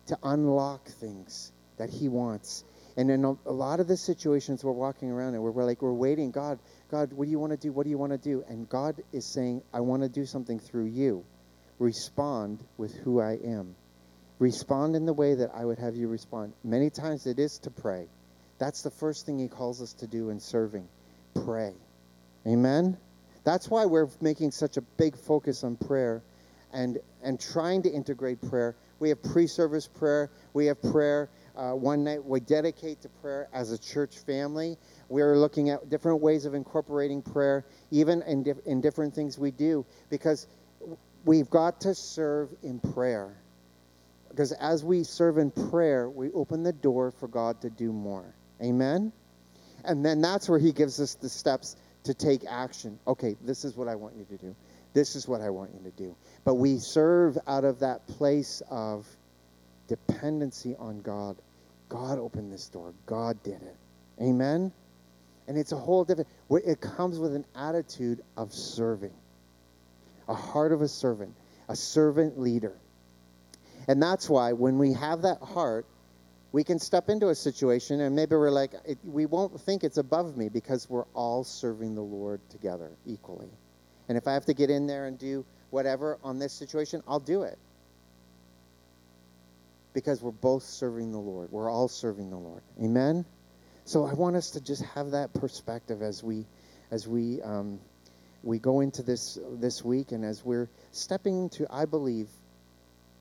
to 0.07 0.19
unlock 0.23 0.87
things 0.89 1.53
that 1.77 1.91
He 1.91 2.09
wants. 2.09 2.65
And 2.97 3.11
in 3.11 3.25
a, 3.25 3.33
a 3.47 3.53
lot 3.53 3.81
of 3.81 3.89
the 3.89 3.97
situations 3.97 4.63
we're 4.63 4.73
walking 4.73 5.11
around 5.11 5.35
and 5.35 5.43
we're, 5.43 5.51
we're 5.51 5.65
like, 5.65 5.83
we're 5.83 5.93
waiting, 5.93 6.31
God, 6.31 6.59
God, 6.91 7.13
what 7.13 7.25
do 7.25 7.31
you 7.31 7.39
want 7.39 7.53
to 7.53 7.57
do? 7.57 7.73
What 7.73 7.85
do 7.85 7.91
you 7.91 7.99
want 7.99 8.13
to 8.13 8.19
do? 8.19 8.45
And 8.49 8.69
God 8.69 9.03
is 9.13 9.27
saying, 9.27 9.63
I 9.73 9.81
want 9.81 10.03
to 10.03 10.09
do 10.09 10.25
something 10.25 10.61
through 10.61 10.87
you. 10.87 11.25
Respond 11.79 12.63
with 12.77 12.95
who 12.95 13.21
I 13.21 13.33
am. 13.45 13.75
Respond 14.39 14.95
in 14.95 15.07
the 15.07 15.13
way 15.13 15.35
that 15.35 15.51
I 15.55 15.65
would 15.65 15.79
have 15.79 15.97
you 15.97 16.09
respond. 16.09 16.53
Many 16.63 16.91
times 16.91 17.27
it 17.27 17.39
is 17.39 17.59
to 17.61 17.71
pray. 17.71 18.07
That's 18.59 18.83
the 18.83 18.91
first 18.91 19.27
thing 19.27 19.39
he 19.39 19.49
calls 19.49 19.83
us 19.83 19.93
to 19.95 20.07
do 20.07 20.31
in 20.31 20.39
serving 20.39 20.89
pray. 21.45 21.73
Amen? 22.47 22.97
That's 23.45 23.69
why 23.69 23.87
we're 23.87 24.09
making 24.21 24.53
such 24.53 24.77
a 24.77 24.81
big 24.81 25.17
focus 25.17 25.65
on 25.65 25.77
prayer 25.77 26.23
and, 26.73 26.99
and 27.23 27.41
trying 27.41 27.83
to 27.83 27.91
integrate 27.91 28.41
prayer. 28.49 28.77
We 29.01 29.09
have 29.11 29.23
pre 29.23 29.47
service 29.47 29.87
prayer, 29.87 30.31
we 30.53 30.67
have 30.67 30.81
prayer. 30.81 31.29
Uh, 31.57 31.71
one 31.73 32.03
night 32.03 32.25
we 32.25 32.41
dedicate 32.41 33.01
to 33.03 33.09
prayer 33.09 33.49
as 33.53 33.71
a 33.71 33.79
church 33.79 34.19
family. 34.19 34.77
We 35.09 35.23
are 35.23 35.37
looking 35.39 35.71
at 35.71 35.89
different 35.89 36.21
ways 36.21 36.47
of 36.47 36.55
incorporating 36.55 37.23
prayer, 37.23 37.65
even 37.91 38.23
in, 38.23 38.45
in 38.67 38.81
different 38.81 39.15
things 39.15 39.39
we 39.39 39.53
do, 39.53 39.87
because 40.11 40.49
we've 41.25 41.49
got 41.49 41.81
to 41.83 41.95
serve 41.95 42.51
in 42.63 42.81
prayer. 42.81 43.37
Because 44.31 44.51
as 44.53 44.83
we 44.83 45.05
serve 45.05 45.39
in 45.39 45.53
prayer, 45.53 46.11
we 46.11 46.33
open 46.33 46.65
the 46.65 46.73
door 46.73 47.13
for 47.13 47.29
God 47.29 47.61
to 47.61 47.71
do 47.71 47.93
more. 47.93 48.35
Amen? 48.61 49.13
And 49.85 50.05
then 50.05 50.21
that's 50.21 50.49
where 50.49 50.59
He 50.59 50.73
gives 50.73 51.01
us 51.01 51.15
the 51.15 51.29
steps 51.29 51.77
to 52.05 52.15
take 52.15 52.45
action. 52.49 52.99
Okay, 53.07 53.37
this 53.43 53.65
is 53.65 53.77
what 53.77 53.87
I 53.87 53.95
want 53.95 54.17
you 54.17 54.25
to 54.25 54.37
do. 54.37 54.57
This 54.93 55.15
is 55.15 55.29
what 55.29 55.41
I 55.41 55.51
want 55.51 55.71
you 55.73 55.91
to 55.91 55.97
do. 55.97 56.17
But 56.45 56.55
we 56.55 56.79
serve 56.79 57.39
out 57.47 57.65
of 57.65 57.81
that 57.81 58.07
place 58.07 58.61
of 58.71 59.07
dependency 59.89 60.75
on 60.79 61.01
God. 61.01 61.37
God 61.89 62.19
opened 62.19 62.53
this 62.53 62.69
door, 62.69 62.93
God 63.07 63.43
did 63.43 63.63
it. 63.63 63.77
Amen? 64.21 64.73
And 65.47 65.59
it's 65.59 65.73
a 65.73 65.77
whole 65.77 66.05
different, 66.05 66.29
it 66.51 66.81
comes 66.81 67.19
with 67.19 67.35
an 67.35 67.45
attitude 67.55 68.23
of 68.37 68.53
serving, 68.53 69.13
a 70.29 70.35
heart 70.35 70.73
of 70.73 70.81
a 70.81 70.89
servant, 70.89 71.35
a 71.69 71.77
servant 71.77 72.41
leader. 72.41 72.73
And 73.87 74.03
that's 74.03 74.29
why 74.29 74.53
when 74.53 74.79
we 74.79 74.95
have 74.95 75.23
that 75.23 75.43
heart, 75.43 75.87
we 76.53 76.65
can 76.65 76.79
step 76.79 77.09
into 77.09 77.29
a 77.29 77.35
situation 77.35 78.01
and 78.01 78.15
maybe 78.15 78.37
we're 78.37 78.51
like, 78.51 78.73
it, 78.87 78.99
we 79.05 79.27
won't 79.27 79.61
think 79.61 79.85
it's 79.85 79.99
above 79.99 80.37
me 80.37 80.49
because 80.49 80.89
we're 80.89 81.05
all 81.13 81.45
serving 81.45 81.95
the 81.95 82.03
Lord 82.03 82.41
together 82.51 82.91
equally. 83.05 83.51
And 84.09 84.17
if 84.17 84.27
I 84.27 84.35
have 84.35 84.47
to 84.47 84.55
get 84.55 84.71
in 84.71 84.87
there 84.87 85.07
and 85.07 85.19
do 85.19 85.45
whatever 85.71 86.19
on 86.23 86.39
this 86.39 86.53
situation, 86.53 87.03
I'll 87.09 87.21
do 87.21 87.43
it. 87.43 87.59
Because 89.95 90.21
we're 90.21 90.33
both 90.33 90.65
serving 90.65 91.13
the 91.13 91.19
Lord. 91.19 91.51
We're 91.51 91.71
all 91.71 91.89
serving 91.89 92.29
the 92.29 92.37
Lord. 92.37 92.63
Amen? 92.83 93.25
So 93.87 94.05
I 94.05 94.13
want 94.13 94.37
us 94.37 94.51
to 94.51 94.61
just 94.61 94.83
have 94.95 95.13
that 95.13 95.33
perspective 95.33 96.03
as 96.03 96.23
we 96.23 96.47
as 96.91 97.09
we 97.09 97.41
um, 97.43 97.81
we 98.43 98.59
go 98.59 98.81
into 98.81 99.03
this 99.03 99.39
this 99.53 99.83
week 99.83 100.13
and 100.13 100.25
as 100.25 100.45
we're 100.45 100.69
stepping 100.93 101.45
into, 101.45 101.67
I 101.71 101.87
believe, 101.87 102.29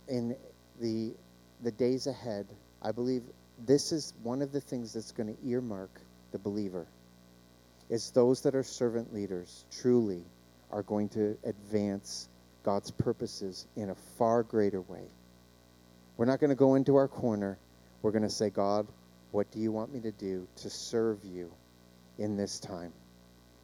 in 0.08 0.36
the 0.82 1.14
the 1.62 1.72
days 1.72 2.08
ahead, 2.08 2.48
I 2.82 2.92
believe 2.92 3.24
this 3.66 3.92
is 3.92 4.14
one 4.24 4.42
of 4.42 4.52
the 4.52 4.62
things 4.62 4.94
that's 4.94 5.12
going 5.12 5.34
to 5.34 5.48
earmark 5.48 5.92
the 6.32 6.40
believer. 6.40 6.88
It's 7.90 8.12
those 8.12 8.42
that 8.42 8.56
are 8.56 8.64
servant 8.64 9.14
leaders 9.14 9.66
truly 9.80 10.24
are 10.72 10.84
going 10.84 11.10
to 11.10 11.38
advance 11.44 12.28
God's 12.64 12.92
purposes 12.92 13.68
in 13.76 13.90
a 13.90 13.96
far 14.18 14.44
greater 14.44 14.82
way. 14.82 15.08
We're 16.24 16.32
not 16.32 16.40
going 16.40 16.52
to 16.52 16.56
go 16.56 16.76
into 16.76 16.96
our 16.96 17.10
corner. 17.10 17.58
We're 18.02 18.12
going 18.12 18.24
to 18.24 18.30
say, 18.30 18.50
God, 18.50 18.88
what 19.32 19.52
do 19.52 19.60
you 19.60 19.74
want 19.74 19.94
me 19.94 20.00
to 20.00 20.12
do 20.12 20.48
to 20.56 20.70
serve 20.70 21.20
you 21.26 21.52
in 22.18 22.38
this 22.38 22.62
time? 22.62 22.94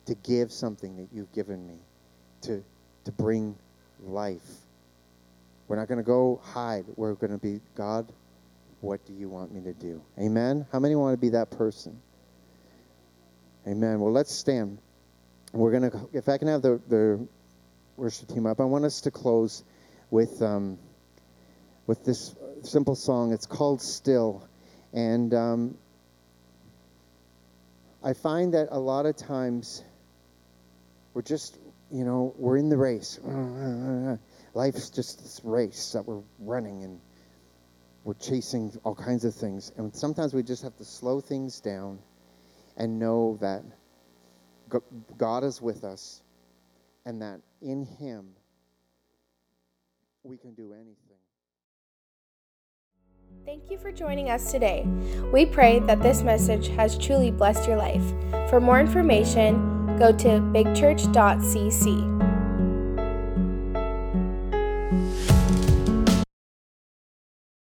To 0.07 0.15
give 0.15 0.51
something 0.51 0.97
that 0.97 1.07
you've 1.13 1.31
given 1.31 1.65
me, 1.65 1.77
to, 2.41 2.61
to 3.05 3.11
bring 3.13 3.55
life 4.03 4.41
we're 5.69 5.75
not 5.75 5.87
going 5.87 5.99
to 5.99 6.03
go 6.03 6.41
hide. 6.43 6.83
We're 6.95 7.13
going 7.13 7.31
to 7.31 7.37
be, 7.37 7.61
God, 7.75 8.11
what 8.81 9.05
do 9.05 9.13
you 9.13 9.29
want 9.29 9.53
me 9.53 9.61
to 9.61 9.73
do? 9.73 10.01
Amen? 10.17 10.65
How 10.71 10.79
many 10.79 10.95
want 10.95 11.13
to 11.13 11.21
be 11.21 11.29
that 11.29 11.51
person? 11.51 12.01
Amen. 13.67 13.99
Well, 13.99 14.11
let's 14.11 14.33
stand. 14.33 14.79
We're 15.53 15.71
going 15.71 15.91
to, 15.91 16.09
if 16.11 16.27
I 16.27 16.39
can 16.39 16.47
have 16.47 16.63
the, 16.63 16.81
the 16.89 17.27
worship 17.97 18.29
team 18.29 18.47
up, 18.47 18.59
I 18.59 18.63
want 18.63 18.83
us 18.83 19.01
to 19.01 19.11
close 19.11 19.63
with, 20.09 20.41
um, 20.41 20.79
with 21.85 22.03
this 22.03 22.33
simple 22.63 22.95
song. 22.95 23.33
It's 23.33 23.45
called 23.45 23.81
Still. 23.81 24.47
And 24.93 25.33
um, 25.33 25.77
I 28.03 28.13
find 28.13 28.53
that 28.53 28.69
a 28.71 28.79
lot 28.79 29.05
of 29.05 29.15
times 29.15 29.83
we're 31.13 31.21
just, 31.21 31.57
you 31.91 32.05
know, 32.05 32.33
we're 32.37 32.57
in 32.57 32.69
the 32.69 32.77
race. 32.77 33.19
life's 34.53 34.89
just 34.89 35.19
this 35.19 35.41
race 35.43 35.91
that 35.93 36.05
we're 36.05 36.23
running 36.39 36.83
and 36.83 36.99
we're 38.03 38.13
chasing 38.13 38.71
all 38.83 38.95
kinds 38.95 39.25
of 39.25 39.35
things. 39.35 39.71
And 39.77 39.95
sometimes 39.95 40.33
we 40.33 40.43
just 40.43 40.63
have 40.63 40.75
to 40.77 40.85
slow 40.85 41.19
things 41.19 41.59
down 41.59 41.99
and 42.77 42.99
know 42.99 43.37
that 43.41 43.63
God 45.17 45.43
is 45.43 45.61
with 45.61 45.83
us 45.83 46.21
and 47.05 47.21
that 47.21 47.41
in 47.61 47.85
Him 47.85 48.29
we 50.23 50.37
can 50.37 50.53
do 50.53 50.73
anything. 50.73 51.08
Thank 53.45 53.71
you 53.71 53.77
for 53.77 53.91
joining 53.91 54.29
us 54.29 54.51
today. 54.51 54.85
We 55.33 55.45
pray 55.45 55.79
that 55.79 56.01
this 56.01 56.21
message 56.21 56.67
has 56.69 56.97
truly 56.97 57.31
blessed 57.31 57.67
your 57.67 57.77
life. 57.77 58.03
For 58.49 58.59
more 58.59 58.79
information, 58.79 59.97
go 59.97 60.11
to 60.11 60.27
bigchurch.cc. 60.27 62.18